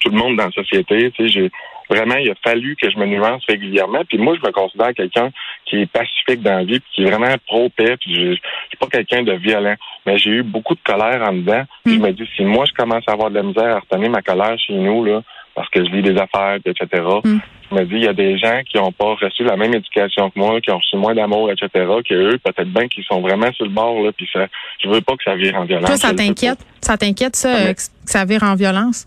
tout 0.00 0.10
le 0.10 0.16
monde 0.18 0.36
dans 0.36 0.46
la 0.46 0.50
société. 0.50 1.10
Tu 1.12 1.30
sais, 1.30 1.50
vraiment, 1.92 2.16
il 2.16 2.30
a 2.30 2.34
fallu 2.42 2.76
que 2.76 2.90
je 2.90 2.98
me 2.98 3.06
nuance 3.06 3.42
régulièrement. 3.48 4.02
Puis 4.08 4.18
moi, 4.18 4.34
je 4.40 4.46
me 4.46 4.52
considère 4.52 4.94
quelqu'un 4.94 5.30
qui 5.66 5.76
est 5.82 5.86
pacifique 5.86 6.42
dans 6.42 6.56
la 6.56 6.64
vie, 6.64 6.80
puis 6.80 6.90
qui 6.94 7.02
est 7.02 7.10
vraiment 7.10 7.34
pro-paix, 7.46 7.96
puis 7.98 8.14
je, 8.14 8.20
je 8.32 8.34
suis 8.34 8.78
pas 8.80 8.86
quelqu'un 8.86 9.22
de 9.22 9.32
violent. 9.32 9.74
Mais 10.06 10.18
j'ai 10.18 10.30
eu 10.30 10.42
beaucoup 10.42 10.74
de 10.74 10.80
colère 10.84 11.22
en 11.28 11.32
dedans. 11.32 11.64
Puis 11.84 11.94
je 11.94 12.00
me 12.00 12.12
dis, 12.12 12.28
si 12.36 12.44
moi, 12.44 12.64
je 12.66 12.72
commence 12.72 13.04
à 13.06 13.12
avoir 13.12 13.30
de 13.30 13.36
la 13.36 13.42
misère 13.42 13.76
à 13.76 13.80
retenir 13.80 14.10
ma 14.10 14.22
colère 14.22 14.58
chez 14.58 14.74
nous, 14.74 15.04
là, 15.04 15.22
parce 15.54 15.68
que 15.68 15.84
je 15.84 15.90
lis 15.90 16.02
des 16.02 16.18
affaires, 16.18 16.58
etc. 16.64 16.86
Je 17.24 17.74
me 17.74 17.84
dis, 17.84 17.94
il 17.94 18.04
y 18.04 18.08
a 18.08 18.12
des 18.12 18.38
gens 18.38 18.60
qui 18.70 18.78
n'ont 18.78 18.92
pas 18.92 19.14
reçu 19.14 19.44
la 19.44 19.56
même 19.56 19.74
éducation 19.74 20.30
que 20.30 20.38
moi, 20.38 20.60
qui 20.60 20.70
ont 20.70 20.78
reçu 20.78 20.96
moins 20.96 21.14
d'amour, 21.14 21.50
etc., 21.50 21.68
que 22.08 22.14
eux, 22.14 22.38
peut-être 22.38 22.72
bien 22.72 22.88
qu'ils 22.88 23.04
sont 23.04 23.20
vraiment 23.20 23.52
sur 23.52 23.64
le 23.64 23.70
bord, 23.70 24.02
là, 24.02 24.12
puis 24.12 24.28
ça, 24.32 24.46
je 24.82 24.88
veux 24.88 25.00
pas 25.00 25.14
que 25.16 25.24
ça 25.24 25.34
vire 25.34 25.56
en 25.56 25.64
violence. 25.64 25.86
Toi, 25.86 25.96
ça 25.96 26.14
t'inquiète? 26.14 26.58
Ça 26.80 26.96
t'inquiète, 26.96 27.36
ça, 27.36 27.56
euh, 27.56 27.74
que 27.74 27.80
ça 28.04 28.24
vire 28.24 28.42
en 28.42 28.54
violence? 28.54 29.06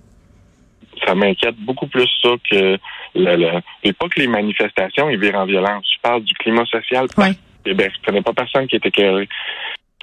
Ça 1.06 1.16
m'inquiète 1.16 1.56
beaucoup 1.58 1.88
plus 1.88 2.08
ça 2.22 2.30
que 2.50 2.78
le, 3.16 3.36
le 3.36 3.50
et 3.84 3.94
pas 3.94 4.08
que 4.08 4.20
les 4.20 4.28
manifestations 4.28 5.10
ils 5.10 5.20
virent 5.20 5.36
en 5.40 5.46
violence. 5.46 5.86
Je 5.96 6.02
parle 6.02 6.24
du 6.24 6.34
climat 6.36 6.66
social. 6.66 7.08
Ouais. 7.18 7.32
Eh 7.66 7.74
ben, 7.74 7.90
je 7.94 8.06
connais 8.06 8.22
pas 8.22 8.34
personne 8.34 8.68
qui 8.68 8.76
est 8.76 8.86
écœuré, 8.86 9.28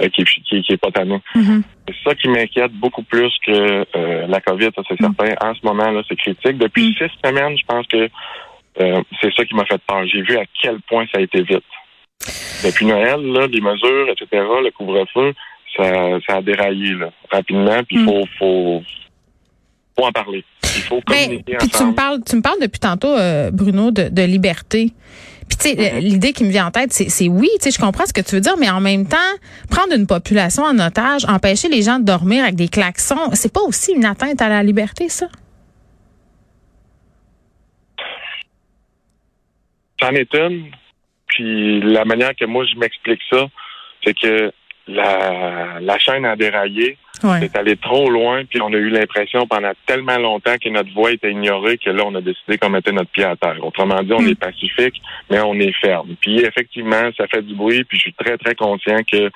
euh, 0.00 0.08
qui, 0.08 0.24
qui, 0.24 0.62
qui 0.62 0.72
est 0.72 0.76
pas 0.76 0.90
tanné. 0.90 1.20
Mhm. 1.34 1.62
C'est 1.88 1.94
ça 2.08 2.14
qui 2.16 2.28
m'inquiète 2.28 2.72
beaucoup 2.72 3.04
plus 3.04 3.32
que 3.46 3.84
euh, 3.96 4.26
la 4.26 4.40
COVID, 4.40 4.70
ça 4.74 4.82
c'est 4.88 5.00
certain. 5.00 5.34
En 5.40 5.54
ce 5.54 5.60
moment, 5.64 5.90
là, 5.90 6.02
c'est 6.08 6.16
critique. 6.16 6.58
Depuis 6.58 6.88
Mm. 6.88 6.94
six 6.94 7.10
semaines, 7.24 7.56
je 7.56 7.64
pense 7.66 7.86
que 7.86 8.08
euh, 8.80 9.02
c'est 9.20 9.32
ça 9.34 9.44
qui 9.44 9.54
m'a 9.54 9.64
fait 9.66 9.80
peur. 9.86 10.04
J'ai 10.06 10.22
vu 10.22 10.36
à 10.38 10.44
quel 10.60 10.80
point 10.82 11.06
ça 11.12 11.18
a 11.18 11.22
été 11.22 11.42
vite. 11.42 11.62
Depuis 12.64 12.86
Noël, 12.86 13.20
là, 13.20 13.46
les 13.46 13.60
mesures, 13.60 14.08
etc., 14.10 14.26
le 14.32 14.70
couvre-feu, 14.70 15.34
ça, 15.76 16.18
ça 16.26 16.36
a 16.36 16.42
déraillé 16.42 16.94
là, 16.94 17.10
rapidement. 17.30 17.82
Puis 17.84 17.96
il 17.96 18.02
Mm. 18.02 18.06
faut, 18.06 18.26
faut, 18.38 18.82
faut 19.98 20.06
en 20.06 20.12
parler. 20.12 20.44
Il 20.76 20.82
faut 20.82 21.00
Ben, 21.08 21.42
puis 21.58 21.68
tu 21.68 21.84
me 21.84 21.94
parles, 21.94 22.20
tu 22.24 22.36
me 22.36 22.42
parles 22.42 22.60
depuis 22.60 22.80
tantôt, 22.80 23.12
euh, 23.12 23.50
Bruno, 23.50 23.90
de, 23.90 24.08
de 24.08 24.22
liberté. 24.22 24.92
Puis 25.48 25.58
tu 25.58 25.68
sais, 25.68 25.74
Mm-hmm. 25.74 25.96
euh, 25.96 26.00
l'idée 26.00 26.32
qui 26.32 26.44
me 26.44 26.50
vient 26.50 26.66
en 26.66 26.70
tête, 26.70 26.92
c'est 26.92 27.08
c'est 27.10 27.28
oui, 27.28 27.48
tu 27.56 27.64
sais, 27.64 27.70
je 27.70 27.78
comprends 27.78 28.06
ce 28.06 28.12
que 28.12 28.20
tu 28.20 28.34
veux 28.36 28.40
dire, 28.40 28.56
mais 28.58 28.70
en 28.70 28.80
même 28.80 29.06
temps, 29.06 29.16
prendre 29.70 29.92
une 29.94 30.06
population 30.06 30.62
en 30.62 30.78
otage, 30.78 31.24
empêcher 31.26 31.68
les 31.68 31.82
gens 31.82 31.98
de 31.98 32.04
dormir 32.04 32.42
avec 32.44 32.54
des 32.54 32.68
klaxons, 32.68 33.30
c'est 33.34 33.52
pas 33.52 33.60
aussi 33.60 33.92
une 33.92 34.04
atteinte 34.04 34.40
à 34.40 34.48
la 34.48 34.62
liberté, 34.62 35.08
ça? 35.08 35.26
C'en 40.00 40.10
est 40.10 40.34
une. 40.34 40.70
Puis 41.26 41.80
la 41.80 42.04
manière 42.04 42.34
que 42.38 42.44
moi 42.44 42.64
je 42.66 42.78
m'explique 42.78 43.20
ça, 43.30 43.46
c'est 44.04 44.14
que 44.18 44.52
la, 44.88 45.78
la 45.80 45.98
chaîne 45.98 46.24
a 46.24 46.36
déraillé, 46.36 46.98
Ouais. 47.24 47.38
c'est 47.40 47.56
allé 47.56 47.76
trop 47.76 48.10
loin, 48.10 48.44
puis 48.44 48.60
on 48.60 48.72
a 48.72 48.76
eu 48.76 48.88
l'impression 48.88 49.46
pendant 49.46 49.72
tellement 49.86 50.18
longtemps 50.18 50.56
que 50.62 50.68
notre 50.68 50.92
voix 50.92 51.12
était 51.12 51.30
ignorée 51.30 51.78
que 51.78 51.90
là, 51.90 52.02
on 52.06 52.14
a 52.14 52.20
décidé 52.20 52.58
qu'on 52.58 52.70
mettait 52.70 52.92
notre 52.92 53.10
pied 53.10 53.24
à 53.24 53.36
terre. 53.36 53.56
Autrement 53.62 54.02
dit, 54.02 54.12
on 54.12 54.20
Mm. 54.22 54.28
est 54.28 54.38
pacifique, 54.40 55.00
mais 55.30 55.40
on 55.40 55.54
est 55.54 55.72
ferme. 55.80 56.14
Puis 56.20 56.40
effectivement, 56.40 57.10
ça 57.16 57.26
fait 57.28 57.42
du 57.42 57.54
bruit, 57.54 57.84
puis 57.84 57.98
je 57.98 58.02
suis 58.02 58.12
très, 58.14 58.36
très 58.38 58.54
conscient 58.54 58.98
que 59.10 59.30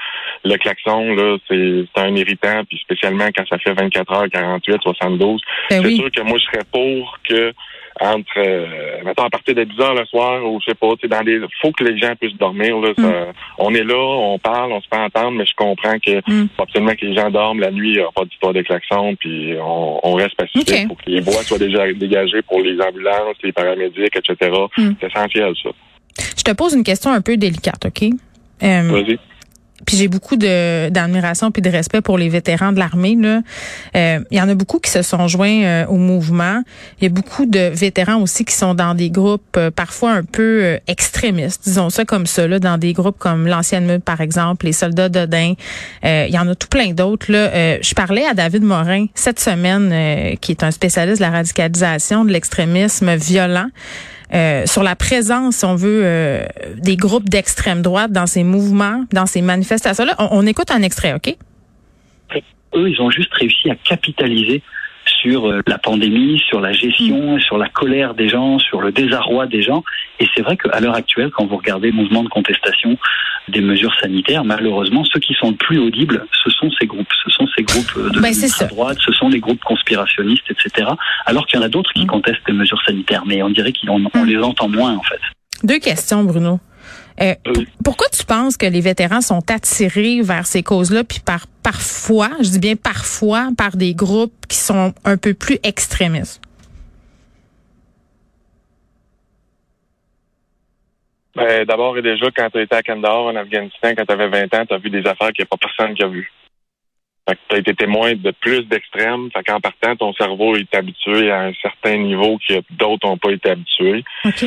le 0.44 0.56
klaxon, 0.56 1.14
là, 1.14 1.36
c'est 1.48 1.84
c'est 1.94 2.00
un 2.02 2.14
irritant, 2.14 2.62
puis 2.68 2.78
spécialement 2.78 3.28
quand 3.36 3.46
ça 3.48 3.58
fait 3.58 3.72
24 3.74 4.12
heures, 4.12 4.26
48, 4.32 4.82
72. 4.82 5.40
Ben 5.70 5.80
c'est 5.82 5.86
oui. 5.86 5.96
sûr 5.96 6.10
que 6.10 6.22
moi, 6.22 6.38
je 6.38 6.44
serais 6.44 6.64
pour 6.72 7.18
que 7.28 7.52
entre, 8.00 8.38
euh, 8.38 8.66
mettons, 9.04 9.24
à 9.24 9.30
partir 9.30 9.54
de 9.54 9.64
10 9.64 9.80
heures 9.80 9.94
le 9.94 10.04
soir, 10.06 10.44
ou 10.44 10.60
je 10.60 10.66
sais 10.70 10.74
pas, 10.74 10.88
tu 10.94 11.02
sais, 11.02 11.08
dans 11.08 11.22
des, 11.22 11.40
faut 11.62 11.72
que 11.72 11.84
les 11.84 11.96
gens 11.98 12.14
puissent 12.20 12.36
dormir, 12.36 12.76
là. 12.78 12.90
ça- 12.96 13.32
on 13.58 13.74
est 13.74 13.84
là, 13.84 13.96
on 13.96 14.38
parle, 14.38 14.72
on 14.72 14.80
se 14.80 14.86
fait 14.92 15.00
entendre, 15.00 15.32
mais 15.38 15.46
je 15.46 15.54
comprends 15.56 15.98
que 15.98 16.18
Mm. 16.30 16.48
faut 16.56 16.62
absolument 16.62 16.94
que 16.94 17.06
les 17.06 17.14
gens 17.14 17.30
dorment 17.30 17.60
la 17.60 17.70
nuit, 17.70 17.90
il 17.90 17.96
n'y 17.96 18.00
a 18.02 18.10
pas 18.14 18.24
d'histoire 18.24 18.52
de 18.52 18.62
klaxon, 18.62 19.16
puis 19.18 19.54
on, 19.60 20.00
on 20.02 20.14
reste 20.14 20.34
pacifique 20.36 20.68
Ok. 20.82 20.86
pour 20.88 20.96
que 20.98 21.10
les 21.10 21.20
voies 21.20 21.42
soient 21.44 21.58
déjà 21.58 21.90
dégagées 21.92 22.42
pour 22.42 22.60
les 22.60 22.78
ambulances, 22.80 23.36
les 23.42 23.52
paramédics, 23.52 24.14
etc. 24.16 24.50
Mm. 24.76 24.90
C'est 25.00 25.06
essentiel, 25.06 25.52
ça. 25.62 25.70
Je 26.36 26.42
te 26.42 26.52
pose 26.52 26.74
une 26.74 26.84
question 26.84 27.10
un 27.12 27.20
peu 27.20 27.36
délicate, 27.36 27.86
OK? 27.86 28.02
Euh, 28.62 28.82
Vas-y. 28.90 29.18
Puis 29.86 29.96
j'ai 29.96 30.08
beaucoup 30.08 30.36
de 30.36 30.90
d'admiration 30.90 31.50
puis 31.50 31.62
de 31.62 31.70
respect 31.70 32.02
pour 32.02 32.18
les 32.18 32.28
vétérans 32.28 32.72
de 32.72 32.78
l'armée 32.78 33.16
là. 33.18 33.40
Euh, 33.96 34.20
Il 34.30 34.36
y 34.36 34.40
en 34.40 34.48
a 34.48 34.54
beaucoup 34.54 34.80
qui 34.80 34.90
se 34.90 35.02
sont 35.02 35.28
joints 35.28 35.62
euh, 35.62 35.86
au 35.86 35.96
mouvement. 35.96 36.62
Il 37.00 37.04
y 37.04 37.06
a 37.06 37.10
beaucoup 37.10 37.46
de 37.46 37.70
vétérans 37.72 38.20
aussi 38.20 38.44
qui 38.44 38.54
sont 38.54 38.74
dans 38.74 38.94
des 38.94 39.10
groupes 39.10 39.56
euh, 39.56 39.70
parfois 39.70 40.12
un 40.12 40.24
peu 40.24 40.64
euh, 40.64 40.78
extrémistes, 40.88 41.62
disons 41.64 41.88
ça 41.88 42.04
comme 42.04 42.26
ça 42.26 42.46
là, 42.46 42.58
dans 42.58 42.78
des 42.78 42.92
groupes 42.92 43.18
comme 43.18 43.46
l'ancienne 43.46 43.86
meute 43.86 44.04
par 44.04 44.20
exemple, 44.20 44.66
les 44.66 44.72
soldats 44.72 45.08
d'Odin. 45.08 45.54
Euh, 46.04 46.26
il 46.28 46.34
y 46.34 46.38
en 46.38 46.48
a 46.48 46.54
tout 46.54 46.68
plein 46.68 46.92
d'autres 46.92 47.30
là. 47.30 47.38
Euh, 47.38 47.78
je 47.80 47.94
parlais 47.94 48.26
à 48.26 48.34
David 48.34 48.64
Morin 48.64 49.06
cette 49.14 49.40
semaine, 49.40 50.36
qui 50.40 50.50
est 50.52 50.62
un 50.64 50.70
spécialiste 50.70 51.18
de 51.18 51.22
la 51.22 51.30
radicalisation, 51.30 52.24
de 52.24 52.32
l'extrémisme 52.32 53.14
violent. 53.14 53.68
Euh, 54.34 54.66
sur 54.66 54.82
la 54.82 54.96
présence, 54.96 55.62
on 55.62 55.76
veut, 55.76 56.02
euh, 56.04 56.46
des 56.76 56.96
groupes 56.96 57.28
d'extrême 57.28 57.82
droite 57.82 58.12
dans 58.12 58.26
ces 58.26 58.42
mouvements, 58.42 59.04
dans 59.12 59.26
ces 59.26 59.42
manifestations-là. 59.42 60.14
On, 60.18 60.28
on 60.32 60.46
écoute 60.46 60.70
un 60.70 60.82
extrait, 60.82 61.14
OK? 61.14 61.36
eux, 62.74 62.90
ils 62.90 63.00
ont 63.00 63.10
juste 63.10 63.32
réussi 63.32 63.70
à 63.70 63.74
capitaliser 63.76 64.62
sur 65.08 65.48
euh, 65.48 65.62
la 65.66 65.78
pandémie, 65.78 66.38
sur 66.38 66.60
la 66.60 66.72
gestion, 66.72 67.38
sur 67.38 67.58
la 67.58 67.68
colère 67.68 68.14
des 68.14 68.28
gens, 68.28 68.58
sur 68.58 68.80
le 68.80 68.92
désarroi 68.92 69.46
des 69.46 69.62
gens. 69.62 69.84
Et 70.20 70.26
c'est 70.34 70.42
vrai 70.42 70.56
qu'à 70.56 70.80
l'heure 70.80 70.94
actuelle, 70.94 71.30
quand 71.30 71.46
vous 71.46 71.56
regardez 71.56 71.90
le 71.90 71.96
mouvement 71.96 72.22
de 72.22 72.28
contestation 72.28 72.98
des 73.48 73.60
mesures 73.60 73.94
sanitaires, 74.00 74.44
malheureusement, 74.44 75.04
ceux 75.04 75.20
qui 75.20 75.34
sont 75.34 75.50
le 75.50 75.56
plus 75.56 75.78
audibles, 75.78 76.26
ce 76.44 76.50
sont 76.50 76.70
ces 76.78 76.86
groupes. 76.86 77.12
Ce 77.24 77.30
sont 77.30 77.46
ces 77.56 77.62
groupes 77.62 77.92
euh, 77.96 78.10
de 78.10 78.32
ça. 78.32 78.66
droite, 78.66 78.98
ce 79.04 79.12
sont 79.12 79.28
les 79.28 79.40
groupes 79.40 79.62
conspirationnistes, 79.62 80.50
etc. 80.50 80.88
Alors 81.26 81.46
qu'il 81.46 81.58
y 81.58 81.62
en 81.62 81.64
a 81.64 81.68
d'autres 81.68 81.92
qui 81.92 82.06
contestent 82.06 82.46
les 82.46 82.54
mesures 82.54 82.82
sanitaires, 82.84 83.24
mais 83.26 83.42
on 83.42 83.50
dirait 83.50 83.72
qu'on 83.72 84.04
on 84.14 84.24
les 84.24 84.38
entend 84.38 84.68
moins, 84.68 84.94
en 84.94 85.02
fait. 85.02 85.20
Deux 85.62 85.78
questions, 85.78 86.24
Bruno. 86.24 86.60
Euh, 87.20 87.34
p- 87.44 87.66
Pourquoi 87.84 88.08
tu 88.08 88.24
penses 88.24 88.56
que 88.56 88.66
les 88.66 88.80
vétérans 88.80 89.20
sont 89.22 89.50
attirés 89.50 90.20
vers 90.22 90.46
ces 90.46 90.62
causes-là, 90.62 91.02
puis 91.04 91.20
par 91.20 91.46
parfois, 91.62 92.30
je 92.40 92.50
dis 92.50 92.58
bien 92.58 92.76
parfois, 92.76 93.48
par 93.56 93.76
des 93.76 93.94
groupes 93.94 94.46
qui 94.48 94.56
sont 94.58 94.92
un 95.04 95.16
peu 95.16 95.32
plus 95.34 95.58
extrémistes? 95.62 96.42
Ben, 101.34 101.64
D'abord 101.66 101.96
et 101.98 102.02
déjà, 102.02 102.26
quand 102.34 102.48
tu 102.50 102.60
été 102.62 102.74
à 102.74 102.82
Kandahar, 102.82 103.24
en 103.26 103.36
Afghanistan, 103.36 103.92
quand 103.96 104.06
tu 104.06 104.12
avais 104.12 104.28
20 104.28 104.54
ans, 104.54 104.66
tu 104.66 104.74
as 104.74 104.78
vu 104.78 104.90
des 104.90 105.06
affaires 105.06 105.32
qu'il 105.32 105.42
n'y 105.42 105.44
a 105.44 105.46
pas 105.46 105.56
personne 105.58 105.94
qui 105.94 106.02
a 106.02 106.08
vues. 106.08 106.30
Tu 107.28 107.56
as 107.56 107.58
été 107.58 107.74
témoin 107.74 108.14
de 108.14 108.30
plus 108.40 108.62
d'extrêmes. 108.68 109.28
Fait 109.32 109.42
qu'en 109.42 109.60
partant, 109.60 109.96
ton 109.96 110.12
cerveau 110.14 110.56
est 110.56 110.72
habitué 110.74 111.30
à 111.30 111.40
un 111.46 111.52
certain 111.60 111.96
niveau 111.98 112.38
que 112.48 112.54
d'autres 112.70 113.06
n'ont 113.06 113.18
pas 113.18 113.32
été 113.32 113.50
habitués. 113.50 114.04
OK. 114.24 114.44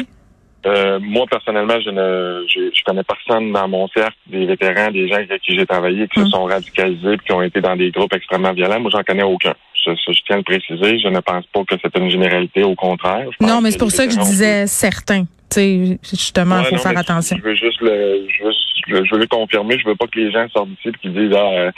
Euh, 0.66 1.00
moi, 1.02 1.26
personnellement, 1.32 1.80
je 1.80 1.90
ne 1.90 2.46
je, 2.48 2.70
je 2.78 2.84
connais 2.84 3.04
personne 3.04 3.52
dans 3.54 3.68
mon 3.68 3.88
cercle, 3.90 4.16
des 4.28 4.46
vétérans, 4.46 4.92
des 4.92 5.08
gens 5.08 5.16
avec 5.16 5.42
qui 5.42 5.56
j'ai 5.58 5.66
travaillé, 5.66 6.08
qui 6.10 6.20
Mm. 6.20 6.26
se 6.26 6.30
sont 6.32 6.44
radicalisés 6.46 7.18
qui 7.26 7.32
ont 7.32 7.42
été 7.42 7.62
dans 7.62 7.76
des 7.78 7.92
groupes 7.92 8.14
extrêmement 8.14 8.52
violents. 8.54 8.80
Moi, 8.80 8.92
j'en 8.94 9.04
connais 9.04 9.24
aucun. 9.24 9.54
Je, 9.74 9.92
je- 9.92 10.12
je 10.12 10.20
tiens 10.26 10.36
à 10.36 10.40
le 10.40 10.44
préciser. 10.44 11.00
Je 11.00 11.08
ne 11.08 11.20
pense 11.22 11.46
pas 11.54 11.64
que 11.64 11.76
c'est 11.82 11.98
une 11.98 12.10
généralité, 12.10 12.64
au 12.64 12.76
contraire. 12.76 13.28
Non, 13.40 13.62
mais 13.62 13.72
c'est 13.72 13.78
pour 13.80 13.92
ça 13.92 14.06
que 14.06 14.12
je 14.12 14.20
disais 14.20 14.68
certains. 14.68 15.24
Tu 15.52 15.56
sais, 15.56 16.00
justement, 16.04 16.58
il 16.58 16.64
Ouais, 16.64 16.70
faut 16.70 16.76
non, 16.76 16.82
faire 16.82 16.98
attention. 16.98 17.38
Je 17.38 17.42
veux 17.42 17.56
juste 17.56 17.82
le, 17.82 18.28
je 18.30 18.44
veux, 18.44 19.06
je 19.06 19.12
veux 19.16 19.20
le 19.22 19.28
confirmer. 19.28 19.80
Je 19.80 19.88
veux 19.88 19.96
pas 19.96 20.06
que 20.08 20.20
les 20.20 20.32
gens 20.32 20.46
sortent 20.50 20.70
d'ici 20.70 20.90
et 20.90 20.92
qu'ils 21.02 21.14
disent 21.14 21.34
ah 21.36 21.50
euh, 21.54 21.72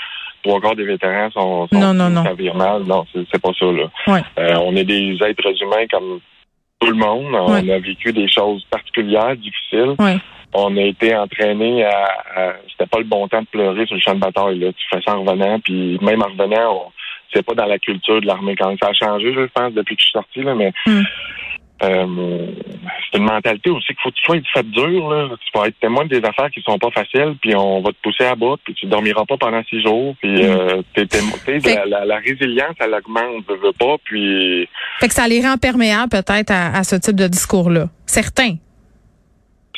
trois 0.43 0.59
quarts 0.59 0.75
des 0.75 0.83
vétérans 0.85 1.29
sont, 1.31 1.67
sont 1.67 1.79
Non, 1.79 1.93
non, 1.93 2.09
non. 2.09 2.23
mal. 2.55 2.81
Non, 2.83 3.05
c'est 3.13 3.21
c'est 3.31 3.41
pas 3.41 3.51
ça 3.57 3.65
là. 3.67 3.85
Ouais. 4.07 4.21
Euh, 4.39 4.55
on 4.65 4.75
est 4.75 4.83
des 4.83 5.15
êtres 5.23 5.63
humains 5.63 5.85
comme 5.91 6.19
tout 6.81 6.87
le 6.87 6.95
monde. 6.95 7.33
On 7.33 7.53
a 7.53 7.79
vécu 7.79 8.11
des 8.11 8.27
choses 8.29 8.63
particulières, 8.69 9.35
difficiles. 9.37 9.95
Ouais. 9.99 10.17
On 10.53 10.75
a 10.75 10.81
été 10.81 11.15
entraînés 11.15 11.85
à, 11.85 12.07
à- 12.35 12.53
c'était 12.69 12.85
pas 12.89 12.97
le 12.99 13.05
bon 13.05 13.27
temps 13.29 13.41
de 13.41 13.47
pleurer 13.47 13.85
sur 13.85 13.95
le 13.95 14.01
champ 14.01 14.15
de 14.15 14.19
bataille. 14.19 14.59
Là. 14.59 14.71
Tu 14.73 14.85
fais 14.89 15.01
ça 15.05 15.15
en 15.17 15.23
revenant, 15.23 15.59
puis 15.59 15.97
même 16.01 16.21
en 16.21 16.27
revenant, 16.27 16.73
on- 16.87 16.91
c'est 17.33 17.45
pas 17.45 17.53
dans 17.53 17.65
la 17.65 17.79
culture 17.79 18.19
de 18.19 18.25
l'armée 18.27 18.55
quand 18.57 18.75
ça 18.81 18.89
a 18.89 18.93
changé, 18.93 19.33
je 19.33 19.45
pense, 19.53 19.71
depuis 19.73 19.95
que 19.95 20.01
je 20.01 20.07
suis 20.07 20.11
sorti, 20.11 20.41
là, 20.41 20.53
mais 20.55 20.73
Mm. 20.85 21.03
Euh, 21.83 22.47
c'est 23.11 23.17
une 23.17 23.25
mentalité 23.25 23.69
aussi 23.69 23.87
qu'il 23.87 23.97
faut 24.03 24.09
que 24.09 24.15
tu 24.15 24.23
sois 24.23 24.37
fait 24.53 24.69
dur. 24.69 25.09
Là. 25.09 25.29
Tu 25.39 25.57
vas 25.57 25.67
être 25.67 25.79
témoin 25.79 26.05
des 26.05 26.17
affaires 26.23 26.49
qui 26.51 26.61
sont 26.61 26.77
pas 26.77 26.91
faciles, 26.91 27.35
puis 27.41 27.55
on 27.55 27.81
va 27.81 27.91
te 27.91 27.97
pousser 28.03 28.25
à 28.25 28.35
bout, 28.35 28.57
puis 28.63 28.73
tu 28.73 28.85
dormiras 28.85 29.25
pas 29.25 29.37
pendant 29.37 29.63
six 29.63 29.81
jours, 29.81 30.15
puis 30.21 30.45
euh, 30.45 30.81
t'es 30.93 31.07
la, 31.63 31.85
la, 31.85 32.05
la 32.05 32.17
résilience, 32.17 32.75
elle 32.79 32.93
augmente, 32.93 33.45
je 33.49 33.53
veux 33.55 33.73
pas, 33.73 33.95
puis 34.03 34.67
Fait 34.99 35.07
que 35.07 35.13
ça 35.13 35.27
les 35.27 35.41
rend 35.41 35.57
perméables 35.57 36.09
peut-être 36.09 36.51
à, 36.51 36.77
à 36.77 36.83
ce 36.83 36.95
type 36.95 37.15
de 37.15 37.27
discours-là. 37.27 37.89
Certains. 38.05 38.55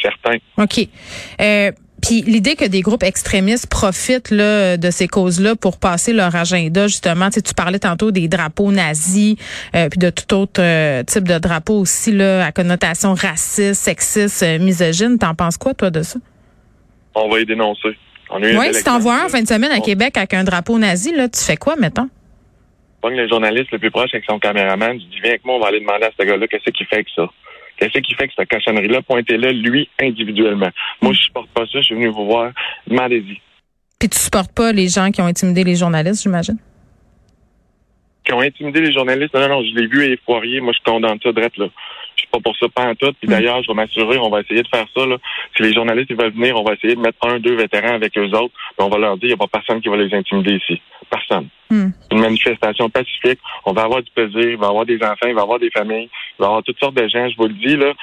certains. 0.02 0.38
OK. 0.58 0.88
Euh, 1.40 1.72
puis 2.04 2.22
l'idée 2.22 2.58
que 2.58 2.66
des 2.66 2.82
groupes 2.82 3.04
extrémistes 3.04 3.70
profitent 3.70 4.30
là, 4.30 4.76
de 4.76 4.92
ces 4.92 5.08
causes-là 5.08 5.56
pour 5.56 5.80
passer 5.80 6.12
leur 6.12 6.36
agenda, 6.36 6.88
justement, 6.88 7.28
tu, 7.28 7.36
sais, 7.36 7.42
tu 7.42 7.54
parlais 7.54 7.80
tantôt 7.80 8.12
des 8.12 8.28
drapeaux 8.28 8.74
nazis, 8.74 9.38
euh, 9.74 9.88
puis 9.88 10.00
de 10.00 10.10
tout 10.10 10.36
autre 10.36 10.62
euh, 10.62 11.04
type 11.04 11.24
de 11.24 11.40
drapeaux 11.40 11.80
aussi 11.80 12.12
là, 12.12 12.46
à 12.46 12.52
connotation 12.52 13.14
raciste, 13.14 13.76
sexiste, 13.76 14.44
euh, 14.44 14.60
misogyne. 14.60 15.18
T'en 15.18 15.34
penses 15.34 15.58
quoi, 15.58 15.74
toi, 15.74 15.92
de 15.92 16.02
ça? 16.02 16.20
On 17.16 17.30
va 17.30 17.40
les 17.40 17.46
dénoncer. 17.46 17.96
On 18.30 18.42
Oui, 18.42 18.74
si 18.74 18.84
t'en 18.84 19.00
vois 19.00 19.22
un 19.22 19.26
en 19.28 19.30
fin 19.30 19.42
de 19.42 19.48
semaine 19.48 19.72
à 19.72 19.80
Québec 19.80 20.18
avec 20.18 20.34
un 20.34 20.44
drapeau 20.44 20.78
nazi, 20.78 21.16
là, 21.16 21.30
tu 21.30 21.40
fais 21.40 21.58
quoi, 21.58 21.78
mettons? 21.78 22.10
pogne 23.04 23.18
le 23.18 23.28
journaliste 23.28 23.70
le 23.72 23.80
plus 23.80 23.92
proche 23.92 24.12
avec 24.14 24.24
son 24.26 24.40
caméraman, 24.40 24.94
je 24.94 25.06
dis, 25.06 25.20
viens 25.22 25.32
avec 25.32 25.44
moi, 25.44 25.56
on 25.56 25.60
va 25.60 25.68
aller 25.68 25.82
demander 25.82 26.06
à 26.06 26.12
ce 26.18 26.26
gars-là 26.26 26.48
qu'est-ce 26.48 26.72
qu'il 26.72 26.88
fait 26.88 26.96
avec 26.96 27.10
ça. 27.14 27.30
Qu'est-ce 27.90 28.04
qui 28.04 28.16
fait 28.16 28.28
que 28.28 28.34
cette 28.36 28.50
cochonnerie-là, 28.50 29.02
pointez-le, 29.02 29.52
lui, 29.52 29.90
individuellement. 30.02 30.70
Moi, 31.02 31.14
je 31.14 31.22
supporte 31.22 31.50
pas 31.50 31.66
ça, 31.66 31.80
je 31.80 31.82
suis 31.82 31.96
venu 31.96 32.08
vous 32.08 32.26
voir, 32.26 32.52
demandez-y. 32.88 33.42
Puis 34.00 34.10
tu 34.10 34.20
supportes 34.20 34.54
pas 34.54 34.72
les 34.72 34.88
gens 34.88 35.12
qui 35.12 35.22
ont 35.22 35.26
intimidé 35.26 35.64
les 35.64 35.76
journalistes, 35.76 36.24
j'imagine? 36.24 36.58
Qui 38.26 38.34
ont 38.34 38.42
intimidé 38.42 38.82
les 38.82 38.94
journalistes? 38.94 39.34
Non, 39.34 39.48
non, 39.48 39.64
je 39.64 39.76
l'ai 39.76 39.88
vu 39.88 40.04
et 40.04 40.18
foirier. 40.26 40.62
Moi, 40.62 40.74
je 40.74 40.84
condamne 40.90 41.20
ça 41.22 41.32
direct, 41.32 41.58
là. 41.58 41.68
Je 42.16 42.22
suis 42.22 42.30
pas 42.32 42.40
pour 42.40 42.56
ça, 42.58 42.68
pas 42.70 42.90
en 42.90 42.96
tout. 42.96 43.14
Puis 43.20 43.28
mm. 43.28 43.32
d'ailleurs, 43.32 43.64
je 43.64 43.68
vais 43.68 43.74
m'assurer, 43.74 44.18
on 44.18 44.30
va 44.30 44.42
essayer 44.42 44.62
de 44.62 44.68
faire 44.68 44.86
ça, 44.96 45.06
là. 45.06 45.18
Si 45.56 45.64
les 45.64 45.74
journalistes 45.74 46.10
ils 46.10 46.18
veulent 46.18 46.34
venir, 46.34 46.56
on 46.60 46.64
va 46.64 46.74
essayer 46.74 46.96
de 46.96 47.02
mettre 47.02 47.26
un, 47.28 47.40
deux 47.40 47.56
vétérans 47.56 47.96
avec 47.96 48.18
eux 48.18 48.30
autres. 48.32 48.54
on 48.78 48.90
va 48.90 48.98
leur 48.98 49.18
dire, 49.18 49.26
il 49.26 49.28
n'y 49.30 49.34
a 49.34 49.38
pas 49.38 49.48
personne 49.48 49.82
qui 49.82 49.90
va 49.90 49.98
les 49.98 50.14
intimider 50.14 50.56
ici. 50.56 50.82
Personne. 51.10 51.48
Hmm. 51.70 51.90
Une 52.12 52.20
manifestation 52.20 52.90
pacifique. 52.90 53.40
On 53.66 53.74
va 53.74 53.84
avoir 53.84 54.02
du 54.02 54.12
plaisir, 54.12 54.52
il 54.52 54.58
va 54.58 54.68
y 54.68 54.70
avoir 54.70 54.86
des 54.86 55.02
enfants, 55.04 55.28
il 55.28 55.34
va 55.34 55.42
y 55.42 55.44
avoir 55.44 55.60
des 55.60 55.72
familles, 55.72 56.10
il 56.38 56.40
va 56.40 56.46
y 56.46 56.48
avoir 56.48 56.64
toutes 56.64 56.80
sortes 56.80 56.96
de 56.96 57.08
gens. 57.08 57.28
Je 57.30 57.38
vous 57.38 57.48
le 57.48 57.54
dis, 57.54 57.78
là. 57.78 57.94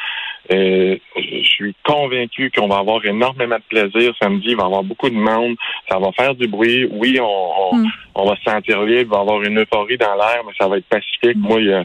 Euh, 0.52 0.96
je 1.16 1.48
suis 1.48 1.74
convaincu 1.84 2.50
qu'on 2.50 2.66
va 2.66 2.78
avoir 2.78 3.04
énormément 3.04 3.56
de 3.56 3.62
plaisir 3.68 4.12
samedi. 4.20 4.48
Il 4.50 4.56
va 4.56 4.64
y 4.64 4.66
avoir 4.66 4.82
beaucoup 4.82 5.08
de 5.08 5.14
monde. 5.14 5.56
Ça 5.88 5.98
va 5.98 6.10
faire 6.12 6.34
du 6.34 6.48
bruit. 6.48 6.88
Oui, 6.90 7.18
on, 7.20 7.76
hmm. 7.76 7.86
on, 8.14 8.28
va 8.28 8.36
se 8.36 8.42
sentir 8.42 8.82
libre. 8.82 9.00
Il 9.00 9.08
va 9.08 9.18
y 9.18 9.20
avoir 9.20 9.42
une 9.42 9.58
euphorie 9.60 9.98
dans 9.98 10.14
l'air, 10.14 10.42
mais 10.44 10.52
ça 10.58 10.66
va 10.66 10.78
être 10.78 10.88
pacifique. 10.88 11.36
Hmm. 11.36 11.46
Moi, 11.46 11.84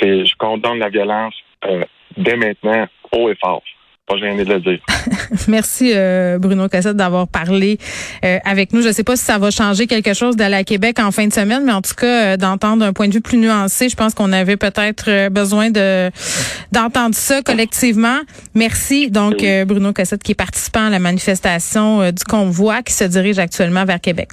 c'est, 0.00 0.24
je 0.24 0.36
condamne 0.38 0.78
la 0.78 0.88
violence 0.88 1.34
euh, 1.64 1.84
dès 2.16 2.36
maintenant, 2.36 2.86
haut 3.12 3.30
et 3.30 3.36
fort 3.36 3.62
pas 4.06 4.16
gêné 4.18 4.44
de 4.44 4.54
le 4.54 4.60
dire. 4.60 4.78
Merci 5.48 5.92
euh, 5.94 6.38
Bruno 6.38 6.68
Cassette 6.68 6.96
d'avoir 6.96 7.26
parlé 7.26 7.78
euh, 8.24 8.38
avec 8.44 8.72
nous. 8.72 8.80
Je 8.80 8.88
ne 8.88 8.92
sais 8.92 9.02
pas 9.02 9.16
si 9.16 9.24
ça 9.24 9.38
va 9.38 9.50
changer 9.50 9.86
quelque 9.86 10.14
chose 10.14 10.36
d'aller 10.36 10.54
à 10.54 10.64
Québec 10.64 10.98
en 11.00 11.10
fin 11.10 11.26
de 11.26 11.32
semaine, 11.32 11.64
mais 11.64 11.72
en 11.72 11.82
tout 11.82 11.94
cas 11.94 12.34
euh, 12.34 12.36
d'entendre 12.36 12.84
un 12.84 12.92
point 12.92 13.08
de 13.08 13.14
vue 13.14 13.20
plus 13.20 13.38
nuancé, 13.38 13.88
je 13.88 13.96
pense 13.96 14.14
qu'on 14.14 14.32
avait 14.32 14.56
peut-être 14.56 15.28
besoin 15.28 15.70
de 15.70 16.10
d'entendre 16.72 17.14
ça 17.14 17.42
collectivement. 17.42 18.18
Merci 18.54 19.10
donc 19.10 19.44
Bruno 19.66 19.92
Cassette 19.92 20.22
qui 20.22 20.32
est 20.32 20.36
participant 20.36 20.86
à 20.86 20.90
la 20.90 20.98
manifestation 20.98 22.10
du 22.10 22.24
convoi 22.24 22.82
qui 22.82 22.92
se 22.92 23.04
dirige 23.04 23.38
actuellement 23.38 23.84
vers 23.84 24.00
Québec. 24.00 24.28